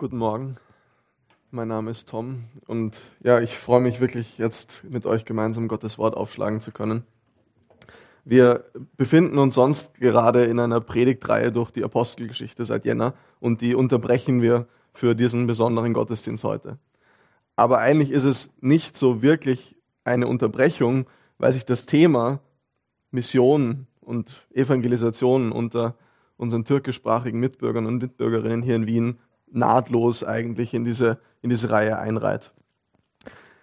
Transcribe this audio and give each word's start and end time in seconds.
Guten 0.00 0.18
Morgen. 0.18 0.58
Mein 1.50 1.66
Name 1.66 1.90
ist 1.90 2.08
Tom 2.08 2.44
und 2.68 2.96
ja, 3.18 3.40
ich 3.40 3.58
freue 3.58 3.80
mich 3.80 3.98
wirklich 3.98 4.38
jetzt 4.38 4.84
mit 4.88 5.06
euch 5.06 5.24
gemeinsam 5.24 5.66
Gottes 5.66 5.98
Wort 5.98 6.16
aufschlagen 6.16 6.60
zu 6.60 6.70
können. 6.70 7.02
Wir 8.24 8.62
befinden 8.96 9.38
uns 9.38 9.56
sonst 9.56 9.94
gerade 9.98 10.44
in 10.44 10.60
einer 10.60 10.80
Predigtreihe 10.80 11.50
durch 11.50 11.72
die 11.72 11.82
Apostelgeschichte 11.82 12.64
seit 12.64 12.84
Jänner 12.84 13.14
und 13.40 13.60
die 13.60 13.74
unterbrechen 13.74 14.40
wir 14.40 14.68
für 14.94 15.16
diesen 15.16 15.48
besonderen 15.48 15.94
Gottesdienst 15.94 16.44
heute. 16.44 16.78
Aber 17.56 17.78
eigentlich 17.78 18.12
ist 18.12 18.22
es 18.22 18.52
nicht 18.60 18.96
so 18.96 19.20
wirklich 19.20 19.74
eine 20.04 20.28
Unterbrechung, 20.28 21.06
weil 21.38 21.50
sich 21.50 21.66
das 21.66 21.86
Thema 21.86 22.38
Mission 23.10 23.88
und 24.00 24.46
Evangelisation 24.54 25.50
unter 25.50 25.96
unseren 26.36 26.64
türkischsprachigen 26.64 27.40
Mitbürgern 27.40 27.84
und 27.84 28.00
Mitbürgerinnen 28.00 28.62
hier 28.62 28.76
in 28.76 28.86
Wien 28.86 29.18
nahtlos 29.52 30.24
eigentlich 30.24 30.74
in 30.74 30.84
diese, 30.84 31.18
in 31.42 31.50
diese 31.50 31.70
Reihe 31.70 31.98
einreiht. 31.98 32.52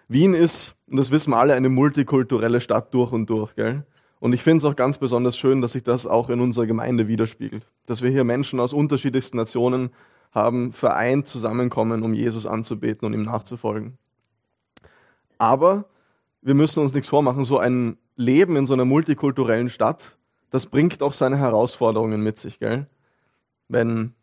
Wien 0.08 0.34
ist, 0.34 0.74
und 0.88 0.98
das 0.98 1.10
wissen 1.10 1.30
wir 1.30 1.38
alle, 1.38 1.54
eine 1.54 1.68
multikulturelle 1.68 2.60
Stadt 2.60 2.94
durch 2.94 3.12
und 3.12 3.28
durch. 3.28 3.54
Gell? 3.56 3.84
Und 4.20 4.32
ich 4.32 4.42
finde 4.42 4.58
es 4.58 4.64
auch 4.64 4.76
ganz 4.76 4.98
besonders 4.98 5.36
schön, 5.36 5.60
dass 5.60 5.72
sich 5.72 5.82
das 5.82 6.06
auch 6.06 6.30
in 6.30 6.40
unserer 6.40 6.66
Gemeinde 6.66 7.08
widerspiegelt. 7.08 7.66
Dass 7.86 8.02
wir 8.02 8.10
hier 8.10 8.24
Menschen 8.24 8.60
aus 8.60 8.72
unterschiedlichsten 8.72 9.36
Nationen 9.36 9.90
haben, 10.32 10.72
vereint 10.72 11.26
zusammenkommen, 11.26 12.02
um 12.02 12.14
Jesus 12.14 12.46
anzubeten 12.46 13.06
und 13.06 13.14
ihm 13.14 13.24
nachzufolgen. 13.24 13.98
Aber 15.38 15.86
wir 16.40 16.54
müssen 16.54 16.80
uns 16.80 16.94
nichts 16.94 17.08
vormachen, 17.08 17.44
so 17.44 17.58
ein 17.58 17.98
Leben 18.16 18.56
in 18.56 18.66
so 18.66 18.74
einer 18.74 18.84
multikulturellen 18.84 19.68
Stadt, 19.68 20.16
das 20.50 20.66
bringt 20.66 21.02
auch 21.02 21.12
seine 21.12 21.36
Herausforderungen 21.36 22.22
mit 22.22 22.38
sich. 22.38 22.58
Gell? 22.58 22.86
Wenn 23.68 24.14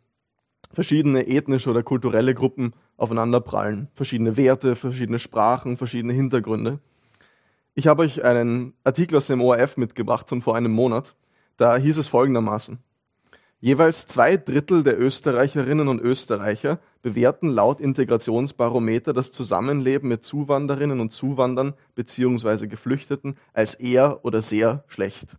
verschiedene 0.74 1.26
ethnische 1.26 1.70
oder 1.70 1.82
kulturelle 1.82 2.34
Gruppen 2.34 2.74
aufeinanderprallen. 2.96 3.88
Verschiedene 3.94 4.36
Werte, 4.36 4.76
verschiedene 4.76 5.18
Sprachen, 5.18 5.76
verschiedene 5.76 6.12
Hintergründe. 6.12 6.80
Ich 7.74 7.86
habe 7.86 8.02
euch 8.02 8.24
einen 8.24 8.74
Artikel 8.84 9.16
aus 9.16 9.26
dem 9.26 9.40
ORF 9.40 9.76
mitgebracht 9.76 10.28
von 10.28 10.42
vor 10.42 10.54
einem 10.54 10.72
Monat. 10.72 11.16
Da 11.56 11.76
hieß 11.76 11.98
es 11.98 12.08
folgendermaßen. 12.08 12.78
Jeweils 13.60 14.06
zwei 14.06 14.36
Drittel 14.36 14.82
der 14.84 15.00
Österreicherinnen 15.00 15.88
und 15.88 16.00
Österreicher 16.00 16.80
bewerten 17.00 17.48
laut 17.48 17.80
Integrationsbarometer 17.80 19.14
das 19.14 19.32
Zusammenleben 19.32 20.08
mit 20.08 20.22
Zuwanderinnen 20.22 21.00
und 21.00 21.12
Zuwandern 21.12 21.72
bzw. 21.94 22.66
Geflüchteten 22.66 23.36
als 23.54 23.74
eher 23.74 24.24
oder 24.24 24.42
sehr 24.42 24.84
schlecht. 24.86 25.36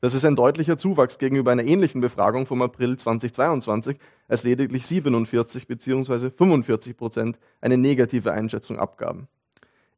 Das 0.00 0.14
ist 0.14 0.24
ein 0.24 0.36
deutlicher 0.36 0.78
Zuwachs 0.78 1.18
gegenüber 1.18 1.52
einer 1.52 1.64
ähnlichen 1.64 2.00
Befragung 2.00 2.46
vom 2.46 2.62
April 2.62 2.96
2022, 2.96 3.98
als 4.28 4.44
lediglich 4.44 4.86
47 4.86 5.66
bzw. 5.66 6.30
45 6.30 6.96
Prozent 6.96 7.38
eine 7.60 7.76
negative 7.76 8.32
Einschätzung 8.32 8.78
abgaben. 8.78 9.28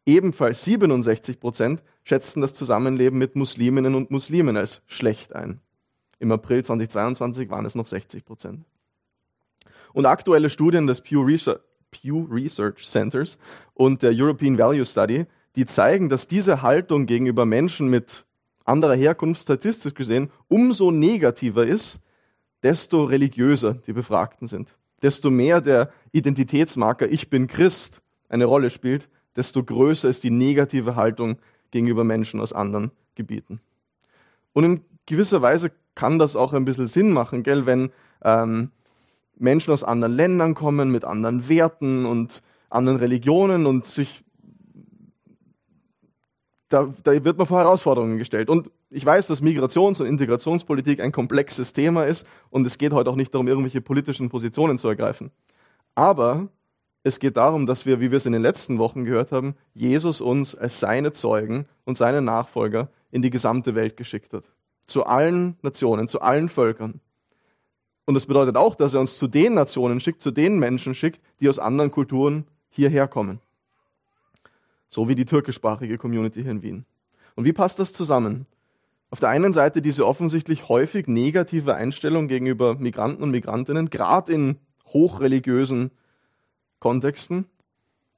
Ebenfalls 0.05 0.65
67 0.65 1.39
Prozent 1.39 1.83
schätzten 2.03 2.41
das 2.41 2.53
Zusammenleben 2.53 3.17
mit 3.17 3.37
Musliminnen 3.37 3.95
und 3.95 4.11
Muslimen 4.11 4.57
als 4.57 4.83
schlecht 4.87 5.37
ein. 5.37 5.61
Im 6.19 6.33
April 6.33 6.65
2022 6.65 7.49
waren 7.51 7.65
es 7.65 7.77
noch 7.77 7.87
60 7.87 8.25
Prozent. 8.25 8.65
Und 9.93 10.07
aktuelle 10.07 10.51
Studien 10.51 10.89
des 10.89 11.01
Pew 11.01 11.23
Research, 11.23 11.61
Pew 11.93 12.27
Research 12.29 12.89
Centers 12.89 13.39
und 13.75 14.03
der 14.03 14.13
European 14.13 14.59
Value 14.59 14.85
Study, 14.85 15.27
die 15.55 15.67
zeigen, 15.67 16.09
dass 16.09 16.27
diese 16.27 16.63
Haltung 16.63 17.07
gegenüber 17.07 17.45
Menschen 17.45 17.89
mit 17.89 18.25
anderer 18.65 18.95
Herkunft 18.95 19.43
statistisch 19.43 19.95
gesehen 19.95 20.31
umso 20.49 20.91
negativer 20.91 21.67
ist, 21.67 22.01
desto 22.63 23.05
religiöser 23.05 23.75
die 23.75 23.93
Befragten 23.93 24.47
sind. 24.47 24.69
Desto 25.03 25.31
mehr 25.31 25.61
der 25.61 25.91
Identitätsmarker 26.13 27.11
Ich 27.11 27.29
bin 27.29 27.49
Christ 27.49 28.01
eine 28.29 28.45
Rolle 28.45 28.71
spielt, 28.71 29.09
desto 29.37 29.63
größer 29.63 30.09
ist 30.09 30.25
die 30.25 30.31
negative 30.31 30.97
Haltung 30.97 31.39
gegenüber 31.71 32.05
Menschen 32.05 32.41
aus 32.41 32.53
anderen 32.53 32.93
Gebieten. 33.15 33.61
Und 34.53 34.65
in 34.65 34.85
gewisser 35.07 35.43
Weise 35.43 35.73
kann 35.95 36.19
das 36.19 36.37
auch 36.37 36.53
ein 36.53 36.65
bisschen 36.65 36.87
Sinn 36.87 37.11
machen, 37.11 37.43
gell, 37.43 37.67
wenn 37.67 37.91
ähm, 38.23 38.71
Menschen 39.37 39.73
aus 39.73 39.83
anderen 39.83 40.15
Ländern 40.15 40.55
kommen 40.55 40.91
mit 40.91 41.05
anderen 41.05 41.49
Werten 41.49 42.07
und 42.07 42.43
anderen 42.71 42.99
Religionen 42.99 43.67
und 43.67 43.87
sich 43.87 44.25
da, 46.73 46.93
da 47.03 47.25
wird 47.25 47.39
man 47.39 47.47
vor 47.47 47.59
Herausforderungen 47.59 48.19
gestellt. 48.19 48.49
Und 48.49 48.71
ich 48.91 49.05
weiß, 49.05 49.27
dass 49.27 49.43
Migrations- 49.43 50.01
und 50.01 50.07
Integrationspolitik 50.07 51.01
ein 51.01 51.13
komplexes 51.13 51.73
Thema 51.73 52.05
ist 52.05 52.27
und 52.51 52.67
es 52.67 52.79
geht 52.79 52.93
heute 52.93 53.11
auch 53.11 53.17
nicht 53.17 53.35
darum, 53.35 53.49
irgendwelche 53.49 53.81
politischen 53.81 54.31
Positionen 54.31 54.79
zu 54.79 54.89
ergreifen. 54.89 55.31
Aber 55.95 56.49
es 57.03 57.19
geht 57.19 57.37
darum, 57.37 57.67
dass 57.67 57.85
wir, 57.85 58.01
wie 58.01 58.11
wir 58.11 58.17
es 58.17 58.27
in 58.27 58.33
den 58.33 58.43
letzten 58.43 58.79
Wochen 58.79 59.05
gehört 59.05 59.33
haben, 59.33 59.55
Jesus 59.75 60.21
uns 60.21 60.55
als 60.55 60.81
seine 60.81 61.13
Zeugen 61.13 61.67
und 61.85 61.99
seine 61.99 62.23
Nachfolger 62.23 62.89
in 63.11 63.23
die 63.23 63.31
gesamte 63.31 63.75
Welt 63.75 63.97
geschickt 63.97 64.33
hat. 64.33 64.45
Zu 64.87 65.05
allen 65.05 65.57
Nationen, 65.63 66.09
zu 66.09 66.21
allen 66.21 66.49
Völkern. 66.49 67.01
Und 68.05 68.15
das 68.15 68.27
bedeutet 68.27 68.57
auch, 68.57 68.75
dass 68.75 68.95
er 68.95 69.01
uns 69.01 69.19
zu 69.19 69.27
den 69.27 69.55
Nationen 69.55 70.01
schickt, 70.01 70.23
zu 70.23 70.31
den 70.31 70.59
Menschen 70.59 70.95
schickt, 70.95 71.21
die 71.41 71.49
aus 71.49 71.59
anderen 71.59 71.91
Kulturen 71.91 72.47
hierher 72.69 73.07
kommen. 73.09 73.41
So 74.93 75.09
wie 75.09 75.15
die 75.15 75.25
türkischsprachige 75.25 75.97
Community 75.97 76.43
hier 76.43 76.51
in 76.51 76.61
Wien. 76.61 76.85
Und 77.35 77.47
wie 77.47 77.55
passt 77.55 77.79
das 77.79 77.95
zusammen? 77.95 78.45
Auf 79.09 79.21
der 79.21 79.31
einen 79.31 79.55
Seite 79.55 79.81
diese 79.81 80.07
offensichtlich 80.07 80.69
häufig 80.69 81.07
negative 81.07 81.75
Einstellung 81.75 82.29
gegenüber 82.29 82.75
Migranten 82.75 83.23
und 83.23 83.31
Migrantinnen, 83.31 83.89
gerade 83.89 84.31
in 84.31 84.59
hochreligiösen 84.89 85.93
Kontexten. 86.79 87.47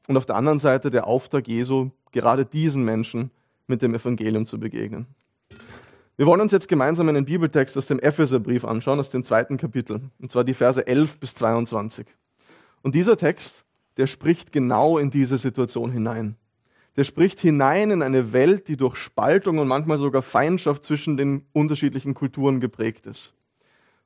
Und 0.09 0.17
auf 0.17 0.27
der 0.27 0.34
anderen 0.34 0.59
Seite 0.59 0.91
der 0.91 1.07
Auftrag 1.07 1.47
Jesu, 1.47 1.93
gerade 2.11 2.45
diesen 2.45 2.84
Menschen 2.84 3.31
mit 3.69 3.81
dem 3.81 3.95
Evangelium 3.95 4.45
zu 4.45 4.59
begegnen. 4.59 5.07
Wir 6.17 6.27
wollen 6.27 6.41
uns 6.41 6.51
jetzt 6.51 6.67
gemeinsam 6.67 7.09
einen 7.09 7.25
Bibeltext 7.25 7.79
aus 7.79 7.87
dem 7.87 8.01
Epheserbrief 8.01 8.65
anschauen, 8.65 8.99
aus 8.99 9.11
dem 9.11 9.23
zweiten 9.23 9.59
Kapitel, 9.59 10.01
und 10.19 10.33
zwar 10.33 10.43
die 10.43 10.55
Verse 10.55 10.84
11 10.84 11.21
bis 11.21 11.37
22. 11.37 12.09
Und 12.83 12.97
dieser 12.97 13.17
Text, 13.17 13.65
der 13.97 14.09
spricht 14.09 14.51
genau 14.51 14.99
in 14.99 15.13
diese 15.13 15.39
Situation 15.39 15.93
hinein 15.93 16.37
der 16.97 17.05
spricht 17.05 17.41
hinein 17.41 17.91
in 17.91 18.03
eine 18.03 18.32
Welt, 18.32 18.69
die 18.69 18.77
durch 18.77 18.97
Spaltung 18.97 19.59
und 19.59 19.69
manchmal 19.69 19.99
sogar 19.99 20.22
Feindschaft 20.22 20.84
zwischen 20.84 21.16
den 21.16 21.47
unterschiedlichen 21.53 22.15
Kulturen 22.15 22.60
geprägt 22.60 23.06
ist. 23.06 23.34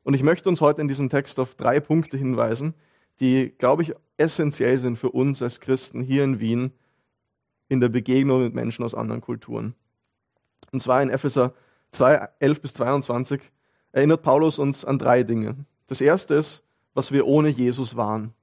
Und 0.05 0.15
ich 0.15 0.23
möchte 0.23 0.49
uns 0.49 0.61
heute 0.61 0.81
in 0.81 0.89
diesem 0.89 1.11
Text 1.11 1.39
auf 1.39 1.55
drei 1.55 1.81
Punkte 1.81 2.17
hinweisen, 2.17 2.75
die, 3.21 3.53
glaube 3.59 3.83
ich, 3.83 3.95
essentiell 4.17 4.79
sind 4.79 4.99
für 4.99 5.11
uns 5.11 5.43
als 5.43 5.61
Christen 5.61 6.03
hier 6.03 6.25
in 6.25 6.41
Wien 6.41 6.73
in 7.69 7.81
der 7.81 7.89
Begegnung 7.89 8.43
mit 8.43 8.55
Menschen 8.55 8.85
aus 8.85 8.95
anderen 8.95 9.21
Kulturen. 9.21 9.75
Und 10.73 10.81
zwar 10.81 11.03
in 11.03 11.11
Epheser 11.11 11.53
2, 11.93 12.29
11 12.39 12.61
bis 12.61 12.75
22 12.75 13.41
erinnert 13.93 14.23
Paulus 14.23 14.59
uns 14.59 14.85
an 14.85 14.99
drei 14.99 15.23
Dinge. 15.23 15.57
Das 15.87 16.01
erste 16.01 16.35
ist, 16.35 16.63
was 16.95 17.13
wir 17.13 17.27
ohne 17.27 17.49
Jesus 17.49 17.97
waren. 17.97 18.35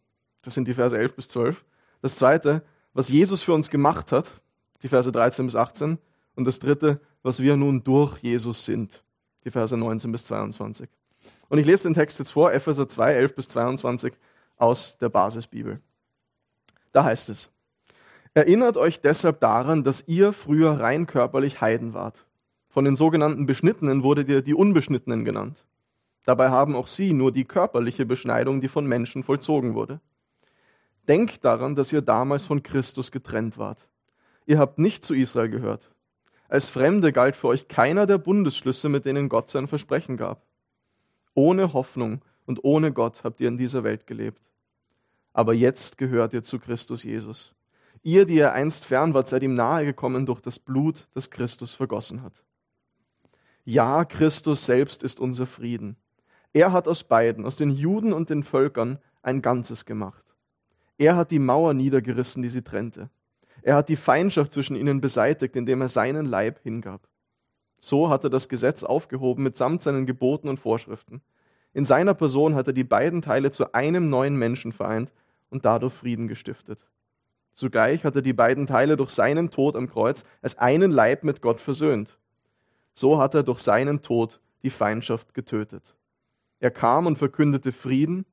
Das 0.41 0.53
sind 0.53 0.67
die 0.67 0.73
Verse 0.73 0.97
11 0.97 1.15
bis 1.15 1.27
12. 1.29 1.63
Das 2.01 2.15
zweite, 2.15 2.63
was 2.95 3.09
Jesus 3.09 3.43
für 3.43 3.53
uns 3.53 3.69
gemacht 3.69 4.11
hat, 4.11 4.25
die 4.81 4.87
Verse 4.87 5.11
13 5.11 5.45
bis 5.45 5.55
18. 5.55 5.99
Und 6.35 6.45
das 6.45 6.59
dritte, 6.59 6.99
was 7.21 7.41
wir 7.41 7.55
nun 7.55 7.83
durch 7.83 8.17
Jesus 8.19 8.65
sind, 8.65 9.03
die 9.43 9.51
Verse 9.51 9.77
19 9.77 10.11
bis 10.11 10.25
22. 10.25 10.89
Und 11.49 11.59
ich 11.59 11.67
lese 11.67 11.83
den 11.83 11.93
Text 11.93 12.17
jetzt 12.17 12.31
vor, 12.31 12.51
Epheser 12.51 12.87
2, 12.87 13.13
11 13.13 13.35
bis 13.35 13.47
22 13.49 14.13
aus 14.57 14.97
der 14.97 15.09
Basisbibel. 15.09 15.79
Da 16.91 17.03
heißt 17.03 17.29
es, 17.29 17.51
Erinnert 18.33 18.75
euch 18.75 18.99
deshalb 18.99 19.39
daran, 19.39 19.85
dass 19.85 20.03
ihr 20.07 20.33
früher 20.33 20.81
rein 20.81 21.07
körperlich 21.07 21.61
Heiden 21.61 21.93
wart. 21.93 22.25
Von 22.67 22.83
den 22.83 22.97
sogenannten 22.97 23.45
Beschnittenen 23.45 24.03
wurdet 24.03 24.27
ihr 24.27 24.41
die 24.41 24.53
Unbeschnittenen 24.53 25.23
genannt. 25.23 25.65
Dabei 26.25 26.49
haben 26.49 26.75
auch 26.75 26.89
sie 26.89 27.13
nur 27.13 27.31
die 27.31 27.45
körperliche 27.45 28.05
Beschneidung, 28.05 28.59
die 28.59 28.67
von 28.67 28.85
Menschen 28.85 29.23
vollzogen 29.23 29.73
wurde. 29.73 30.01
Denkt 31.07 31.45
daran, 31.45 31.75
dass 31.75 31.93
ihr 31.93 32.01
damals 32.01 32.45
von 32.45 32.63
Christus 32.63 33.11
getrennt 33.11 33.57
wart. 33.57 33.87
Ihr 34.45 34.59
habt 34.59 34.79
nicht 34.79 35.05
zu 35.05 35.13
Israel 35.13 35.49
gehört. 35.49 35.91
Als 36.47 36.69
Fremde 36.69 37.11
galt 37.11 37.35
für 37.35 37.47
euch 37.47 37.67
keiner 37.67 38.05
der 38.05 38.17
Bundesschlüsse, 38.17 38.89
mit 38.89 39.05
denen 39.05 39.29
Gott 39.29 39.49
sein 39.49 39.67
Versprechen 39.67 40.17
gab. 40.17 40.43
Ohne 41.33 41.73
Hoffnung 41.73 42.21
und 42.45 42.63
ohne 42.63 42.91
Gott 42.91 43.23
habt 43.23 43.41
ihr 43.41 43.47
in 43.47 43.57
dieser 43.57 43.83
Welt 43.83 44.07
gelebt. 44.07 44.41
Aber 45.33 45.53
jetzt 45.53 45.97
gehört 45.97 46.33
ihr 46.33 46.43
zu 46.43 46.59
Christus 46.59 47.03
Jesus. 47.03 47.53
Ihr, 48.03 48.25
die 48.25 48.35
ihr 48.35 48.53
einst 48.53 48.85
fern 48.85 49.13
wart, 49.13 49.27
seid 49.27 49.43
ihm 49.43 49.55
nahegekommen 49.55 50.25
durch 50.25 50.39
das 50.39 50.59
Blut, 50.59 51.07
das 51.13 51.31
Christus 51.31 51.73
vergossen 51.73 52.21
hat. 52.21 52.33
Ja, 53.63 54.05
Christus 54.05 54.65
selbst 54.65 55.01
ist 55.01 55.19
unser 55.19 55.47
Frieden. 55.47 55.97
Er 56.53 56.71
hat 56.71 56.87
aus 56.87 57.03
beiden, 57.03 57.45
aus 57.45 57.55
den 57.55 57.71
Juden 57.71 58.13
und 58.13 58.29
den 58.29 58.43
Völkern, 58.43 58.99
ein 59.23 59.41
Ganzes 59.41 59.85
gemacht. 59.85 60.23
Er 60.97 61.15
hat 61.15 61.31
die 61.31 61.39
Mauer 61.39 61.73
niedergerissen, 61.73 62.41
die 62.41 62.49
sie 62.49 62.61
trennte. 62.61 63.09
Er 63.61 63.75
hat 63.75 63.89
die 63.89 63.95
Feindschaft 63.95 64.51
zwischen 64.51 64.75
ihnen 64.75 65.01
beseitigt, 65.01 65.55
indem 65.55 65.81
er 65.81 65.89
seinen 65.89 66.25
Leib 66.25 66.61
hingab. 66.61 67.07
So 67.79 68.09
hat 68.09 68.23
er 68.23 68.29
das 68.29 68.49
Gesetz 68.49 68.83
aufgehoben 68.83 69.43
mitsamt 69.43 69.81
seinen 69.81 70.05
Geboten 70.05 70.47
und 70.47 70.59
Vorschriften. 70.59 71.21
In 71.73 71.85
seiner 71.85 72.13
Person 72.13 72.55
hat 72.55 72.67
er 72.67 72.73
die 72.73 72.83
beiden 72.83 73.21
Teile 73.21 73.51
zu 73.51 73.73
einem 73.73 74.09
neuen 74.09 74.37
Menschen 74.37 74.71
vereint 74.71 75.11
und 75.49 75.65
dadurch 75.65 75.93
Frieden 75.93 76.27
gestiftet. 76.27 76.79
Zugleich 77.53 78.03
hat 78.03 78.15
er 78.15 78.21
die 78.21 78.33
beiden 78.33 78.67
Teile 78.67 78.97
durch 78.97 79.11
seinen 79.11 79.49
Tod 79.49 79.75
am 79.75 79.89
Kreuz 79.89 80.23
als 80.41 80.57
einen 80.57 80.91
Leib 80.91 81.23
mit 81.23 81.41
Gott 81.41 81.59
versöhnt. 81.59 82.17
So 82.93 83.19
hat 83.19 83.33
er 83.33 83.43
durch 83.43 83.59
seinen 83.61 84.01
Tod 84.01 84.39
die 84.63 84.69
Feindschaft 84.69 85.33
getötet. 85.33 85.83
Er 86.59 86.71
kam 86.71 87.07
und 87.07 87.17
verkündete 87.17 87.71
Frieden, 87.71 88.25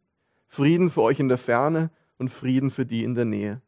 Frieden 0.47 0.91
für 0.91 1.03
euch 1.03 1.19
in 1.19 1.29
der 1.29 1.38
Ferne 1.38 1.91
und 2.19 2.31
Frieden 2.31 2.70
für 2.70 2.87
die 2.87 3.05
in 3.05 3.14
der 3.14 3.25
Nähe. 3.25 3.61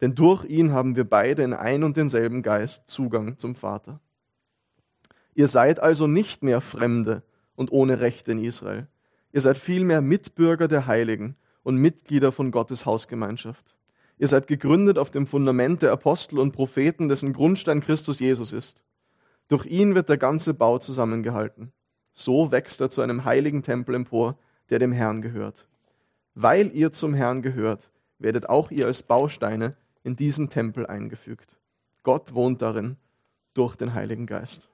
Denn 0.00 0.14
durch 0.14 0.44
ihn 0.44 0.72
haben 0.72 0.96
wir 0.96 1.04
beide 1.04 1.42
in 1.42 1.52
ein 1.52 1.84
und 1.84 1.96
denselben 1.96 2.42
Geist 2.42 2.88
Zugang 2.88 3.38
zum 3.38 3.54
Vater. 3.54 4.00
Ihr 5.34 5.48
seid 5.48 5.80
also 5.80 6.06
nicht 6.06 6.42
mehr 6.42 6.60
Fremde 6.60 7.22
und 7.54 7.72
ohne 7.72 8.00
Rechte 8.00 8.32
in 8.32 8.42
Israel. 8.42 8.86
Ihr 9.32 9.40
seid 9.40 9.58
vielmehr 9.58 10.00
Mitbürger 10.00 10.68
der 10.68 10.86
Heiligen 10.86 11.36
und 11.62 11.76
Mitglieder 11.76 12.32
von 12.32 12.50
Gottes 12.50 12.86
Hausgemeinschaft. 12.86 13.74
Ihr 14.16 14.28
seid 14.28 14.46
gegründet 14.46 14.96
auf 14.96 15.10
dem 15.10 15.26
Fundament 15.26 15.82
der 15.82 15.90
Apostel 15.90 16.38
und 16.38 16.52
Propheten, 16.52 17.08
dessen 17.08 17.32
Grundstein 17.32 17.80
Christus 17.80 18.20
Jesus 18.20 18.52
ist. 18.52 18.80
Durch 19.48 19.66
ihn 19.66 19.94
wird 19.94 20.08
der 20.08 20.18
ganze 20.18 20.54
Bau 20.54 20.78
zusammengehalten. 20.78 21.72
So 22.12 22.52
wächst 22.52 22.80
er 22.80 22.90
zu 22.90 23.00
einem 23.00 23.24
heiligen 23.24 23.62
Tempel 23.62 23.96
empor, 23.96 24.38
der 24.70 24.78
dem 24.78 24.92
Herrn 24.92 25.20
gehört. 25.20 25.66
Weil 26.34 26.74
ihr 26.74 26.92
zum 26.92 27.14
Herrn 27.14 27.42
gehört, 27.42 27.90
werdet 28.18 28.48
auch 28.48 28.70
ihr 28.70 28.86
als 28.86 29.02
Bausteine 29.02 29.76
in 30.02 30.16
diesen 30.16 30.50
Tempel 30.50 30.86
eingefügt. 30.86 31.58
Gott 32.02 32.34
wohnt 32.34 32.60
darin 32.62 32.96
durch 33.54 33.76
den 33.76 33.94
Heiligen 33.94 34.26
Geist. 34.26 34.68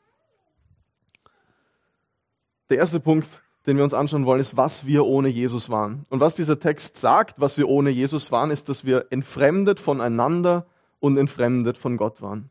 Der 2.71 2.79
erste 2.79 3.01
Punkt, 3.01 3.29
den 3.67 3.77
wir 3.77 3.85
uns 3.85 3.95
anschauen 3.95 4.27
wollen, 4.27 4.41
ist, 4.41 4.57
was 4.57 4.87
wir 4.87 5.05
ohne 5.05 5.29
Jesus 5.29 5.69
waren. 5.71 6.07
Und 6.09 6.21
was 6.21 6.35
dieser 6.35 6.59
Text 6.59 6.97
sagt, 6.97 7.41
was 7.41 7.59
wir 7.59 7.69
ohne 7.69 7.91
Jesus 7.91 8.33
waren, 8.33 8.51
ist, 8.51 8.69
dass 8.69 8.85
wir 8.85 9.07
entfremdet 9.11 9.81
voneinander 9.81 10.67
und 10.99 11.17
entfremdet 11.17 11.79
von 11.79 11.97
Gott 11.97 12.23
waren. 12.23 12.51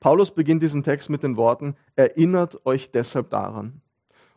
Paulus 0.00 0.32
beginnt 0.32 0.62
diesen 0.62 0.82
Text 0.82 1.10
mit 1.10 1.22
den 1.22 1.36
Worten, 1.36 1.76
erinnert 1.96 2.64
euch 2.66 2.90
deshalb 2.90 3.30
daran. 3.30 3.80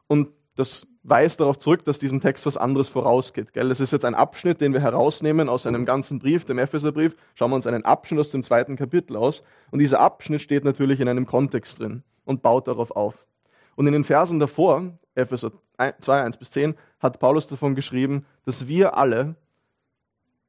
Und 0.07 0.29
das 0.55 0.87
weist 1.03 1.39
darauf 1.39 1.57
zurück, 1.57 1.83
dass 1.85 1.99
diesem 1.99 2.21
Text 2.21 2.45
was 2.45 2.57
anderes 2.57 2.87
vorausgeht. 2.87 3.53
Gell? 3.53 3.69
Das 3.69 3.79
ist 3.79 3.91
jetzt 3.91 4.05
ein 4.05 4.15
Abschnitt, 4.15 4.61
den 4.61 4.73
wir 4.73 4.81
herausnehmen 4.81 5.49
aus 5.49 5.65
einem 5.65 5.85
ganzen 5.85 6.19
Brief, 6.19 6.45
dem 6.45 6.59
Epheserbrief. 6.59 7.15
Schauen 7.33 7.51
wir 7.51 7.55
uns 7.55 7.67
einen 7.67 7.85
Abschnitt 7.85 8.19
aus 8.19 8.31
dem 8.31 8.43
zweiten 8.43 8.75
Kapitel 8.75 9.15
aus. 9.15 9.43
Und 9.71 9.79
dieser 9.79 9.99
Abschnitt 9.99 10.41
steht 10.41 10.63
natürlich 10.63 10.99
in 10.99 11.07
einem 11.07 11.25
Kontext 11.25 11.79
drin 11.79 12.03
und 12.25 12.41
baut 12.41 12.67
darauf 12.67 12.91
auf. 12.91 13.25
Und 13.75 13.87
in 13.87 13.93
den 13.93 14.03
Versen 14.03 14.39
davor, 14.39 14.91
Epheser 15.15 15.51
2, 15.77 16.21
1 16.21 16.37
bis 16.37 16.51
10, 16.51 16.75
hat 16.99 17.19
Paulus 17.19 17.47
davon 17.47 17.73
geschrieben, 17.73 18.25
dass 18.45 18.67
wir 18.67 18.95
alle 18.95 19.35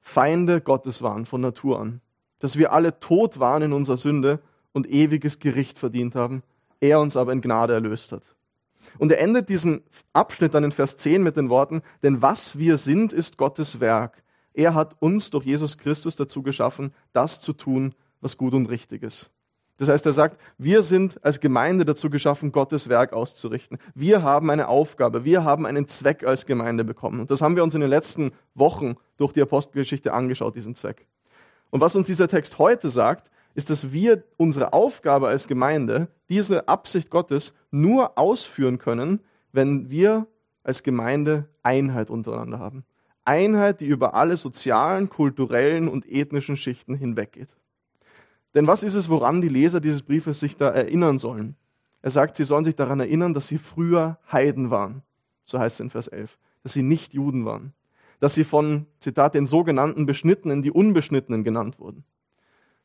Feinde 0.01 0.61
Gottes 0.61 1.01
waren 1.01 1.25
von 1.25 1.41
Natur 1.41 1.81
an. 1.81 2.01
Dass 2.41 2.59
wir 2.59 2.73
alle 2.73 2.99
tot 2.99 3.39
waren 3.39 3.63
in 3.63 3.73
unserer 3.73 3.97
Sünde 3.97 4.41
und 4.73 4.91
ewiges 4.91 5.39
Gericht 5.39 5.79
verdient 5.79 6.15
haben, 6.15 6.43
er 6.81 7.01
uns 7.01 7.17
aber 7.17 7.33
in 7.33 7.41
Gnade 7.41 7.73
erlöst 7.73 8.13
hat. 8.13 8.23
Und 8.99 9.13
er 9.13 9.21
endet 9.21 9.49
diesen 9.49 9.83
Abschnitt 10.13 10.55
dann 10.55 10.65
in 10.65 10.73
Vers 10.73 10.97
10 10.97 11.23
mit 11.23 11.37
den 11.37 11.49
Worten, 11.49 11.83
denn 12.03 12.23
was 12.23 12.59
wir 12.59 12.79
sind, 12.79 13.13
ist 13.13 13.37
Gottes 13.37 13.81
Werk. 13.81 14.23
Er 14.55 14.75
hat 14.75 14.97
uns 15.01 15.31
durch 15.31 15.45
Jesus 15.45 15.79
Christus 15.79 16.17
dazu 16.17 16.43
geschaffen, 16.43 16.93
das 17.13 17.41
zu 17.41 17.53
tun, 17.53 17.95
was 18.21 18.37
gut 18.37 18.55
und 18.55 18.67
richtig 18.67 19.03
ist. 19.03 19.31
Das 19.79 19.89
heißt, 19.89 20.07
er 20.07 20.13
sagt, 20.13 20.41
wir 20.59 20.83
sind 20.83 21.19
als 21.25 21.41
Gemeinde 21.41 21.85
dazu 21.85 22.09
geschaffen, 22.09 22.53
Gottes 22.53 22.89
Werk 22.89 23.13
auszurichten. 23.13 23.79
Wir 23.95 24.23
haben 24.23 24.51
eine 24.51 24.69
Aufgabe, 24.69 25.25
wir 25.25 25.43
haben 25.45 25.67
einen 25.67 25.89
Zweck 25.89 26.25
als 26.25 26.47
Gemeinde 26.47 26.85
bekommen. 26.85 27.21
Und 27.21 27.31
das 27.31 27.41
haben 27.41 27.57
wir 27.57 27.65
uns 27.65 27.75
in 27.75 27.81
den 27.81 27.91
letzten 27.91 28.33
Wochen 28.55 28.95
durch 29.17 29.33
die 29.33 29.43
Apostelgeschichte 29.43 30.13
angeschaut, 30.13 30.55
diesen 30.55 30.77
Zweck. 30.77 31.07
Und 31.71 31.81
was 31.81 31.97
uns 31.97 32.07
dieser 32.07 32.29
Text 32.29 32.59
heute 32.59 32.91
sagt, 32.91 33.31
ist, 33.55 33.71
dass 33.71 33.93
wir 33.93 34.25
unsere 34.37 34.73
Aufgabe 34.73 35.29
als 35.29 35.47
Gemeinde, 35.47 36.09
diese 36.29 36.69
Absicht 36.69 37.11
Gottes, 37.11 37.55
nur 37.71 38.19
ausführen 38.19 38.79
können, 38.79 39.21
wenn 39.53 39.91
wir 39.91 40.27
als 40.65 40.83
Gemeinde 40.83 41.49
Einheit 41.63 42.11
untereinander 42.11 42.59
haben. 42.59 42.85
Einheit, 43.25 43.81
die 43.81 43.87
über 43.87 44.15
alle 44.15 44.37
sozialen, 44.37 45.09
kulturellen 45.09 45.89
und 45.89 46.09
ethnischen 46.09 46.57
Schichten 46.57 46.95
hinweggeht. 46.95 47.49
Denn 48.55 48.67
was 48.67 48.83
ist 48.83 48.95
es, 48.95 49.09
woran 49.09 49.41
die 49.41 49.49
Leser 49.49 49.81
dieses 49.81 50.03
Briefes 50.03 50.41
sich 50.41 50.57
da 50.57 50.69
erinnern 50.69 51.19
sollen? 51.19 51.57
Er 52.03 52.11
sagt, 52.11 52.37
sie 52.37 52.45
sollen 52.45 52.65
sich 52.65 52.75
daran 52.75 53.01
erinnern, 53.01 53.33
dass 53.33 53.47
sie 53.47 53.59
früher 53.59 54.19
Heiden 54.31 54.71
waren. 54.71 55.03
So 55.45 55.59
heißt 55.59 55.77
es 55.77 55.81
in 55.81 55.91
Vers 55.91 56.09
11. 56.09 56.37
Dass 56.63 56.73
sie 56.73 56.83
nicht 56.83 57.15
Juden 57.15 57.45
waren. 57.45 57.73
Dass 58.19 58.35
sie 58.35 58.45
von, 58.45 58.87
Zitat, 58.99 59.35
den 59.35 59.47
sogenannten 59.47 60.05
Beschnittenen 60.05 60.63
die 60.63 60.71
Unbeschnittenen 60.71 61.45
genannt 61.45 61.79
wurden. 61.79 62.05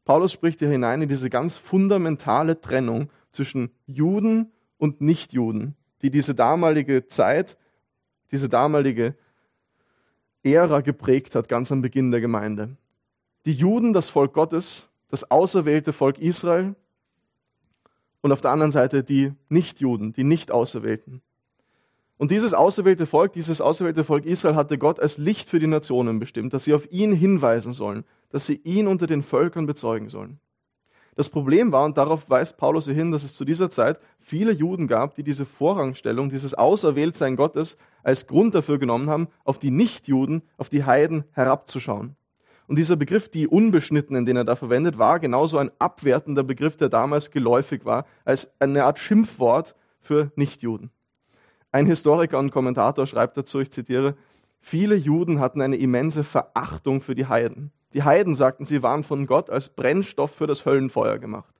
Paulus 0.07 0.31
spricht 0.31 0.59
hier 0.59 0.69
hinein 0.69 1.01
in 1.01 1.09
diese 1.09 1.29
ganz 1.29 1.57
fundamentale 1.57 2.61
Trennung 2.61 3.09
zwischen 3.33 3.71
Juden 3.87 4.53
und 4.77 5.01
Nichtjuden, 5.01 5.75
die 6.01 6.11
diese 6.11 6.33
damalige 6.33 7.07
Zeit, 7.07 7.57
diese 8.31 8.47
damalige 8.47 9.15
Ära 10.43 10.79
geprägt 10.79 11.35
hat, 11.35 11.49
ganz 11.49 11.73
am 11.73 11.81
Beginn 11.81 12.11
der 12.11 12.21
Gemeinde. 12.21 12.77
Die 13.45 13.51
Juden, 13.51 13.91
das 13.91 14.07
Volk 14.07 14.31
Gottes, 14.31 14.87
das 15.09 15.29
auserwählte 15.29 15.91
Volk 15.91 16.19
Israel 16.19 16.75
und 18.21 18.31
auf 18.31 18.39
der 18.39 18.51
anderen 18.51 18.71
Seite 18.71 19.03
die 19.03 19.33
Nichtjuden, 19.49 20.13
die 20.13 20.23
Nicht-Auserwählten. 20.23 21.21
Und 22.17 22.31
dieses 22.31 22.53
auserwählte 22.53 23.05
Volk, 23.05 23.33
dieses 23.33 23.61
auserwählte 23.61 24.03
Volk 24.03 24.25
Israel 24.25 24.55
hatte 24.55 24.77
Gott 24.77 24.99
als 24.99 25.17
Licht 25.17 25.47
für 25.49 25.59
die 25.59 25.67
Nationen 25.67 26.17
bestimmt, 26.17 26.53
dass 26.53 26.63
sie 26.63 26.73
auf 26.73 26.91
ihn 26.91 27.13
hinweisen 27.13 27.73
sollen, 27.73 28.05
dass 28.31 28.47
sie 28.47 28.59
ihn 28.63 28.87
unter 28.87 29.05
den 29.05 29.21
Völkern 29.21 29.67
bezeugen 29.67 30.09
sollen. 30.09 30.39
Das 31.15 31.29
Problem 31.29 31.71
war, 31.71 31.83
und 31.85 31.97
darauf 31.97 32.29
weist 32.29 32.57
Paulus 32.57 32.85
hier 32.85 32.93
hin, 32.93 33.11
dass 33.11 33.23
es 33.23 33.35
zu 33.35 33.43
dieser 33.43 33.71
Zeit 33.71 33.99
viele 34.19 34.51
Juden 34.51 34.87
gab, 34.87 35.15
die 35.15 35.23
diese 35.23 35.45
Vorrangstellung, 35.45 36.29
dieses 36.29 36.53
Auserwähltsein 36.53 37.35
Gottes 37.35 37.75
als 38.03 38.27
Grund 38.27 38.53
dafür 38.53 38.77
genommen 38.77 39.09
haben, 39.09 39.27
auf 39.43 39.57
die 39.57 39.71
Nichtjuden, 39.71 40.43
auf 40.57 40.69
die 40.69 40.85
Heiden 40.85 41.23
herabzuschauen. 41.31 42.15
Und 42.67 42.75
dieser 42.75 42.97
Begriff, 42.97 43.29
die 43.29 43.47
Unbeschnittenen, 43.47 44.25
den 44.25 44.37
er 44.37 44.43
da 44.43 44.55
verwendet, 44.55 44.97
war 44.97 45.19
genauso 45.19 45.57
ein 45.57 45.71
abwertender 45.79 46.43
Begriff, 46.43 46.77
der 46.77 46.89
damals 46.89 47.31
geläufig 47.31 47.85
war, 47.85 48.05
als 48.25 48.51
eine 48.59 48.83
Art 48.83 48.99
Schimpfwort 48.99 49.73
für 49.99 50.31
Nichtjuden. 50.35 50.91
Ein 51.71 51.85
Historiker 51.85 52.39
und 52.39 52.51
Kommentator 52.51 53.05
schreibt 53.07 53.37
dazu, 53.37 53.59
ich 53.59 53.71
zitiere, 53.71 54.15
viele 54.59 54.95
Juden 54.95 55.39
hatten 55.39 55.61
eine 55.61 55.75
immense 55.77 56.23
Verachtung 56.23 57.01
für 57.01 57.15
die 57.15 57.27
Heiden. 57.27 57.71
Die 57.93 58.03
Heiden 58.03 58.35
sagten, 58.35 58.65
sie 58.65 58.83
waren 58.83 59.03
von 59.03 59.27
Gott 59.27 59.49
als 59.49 59.69
Brennstoff 59.69 60.31
für 60.31 60.47
das 60.47 60.65
Höllenfeuer 60.65 61.17
gemacht. 61.19 61.53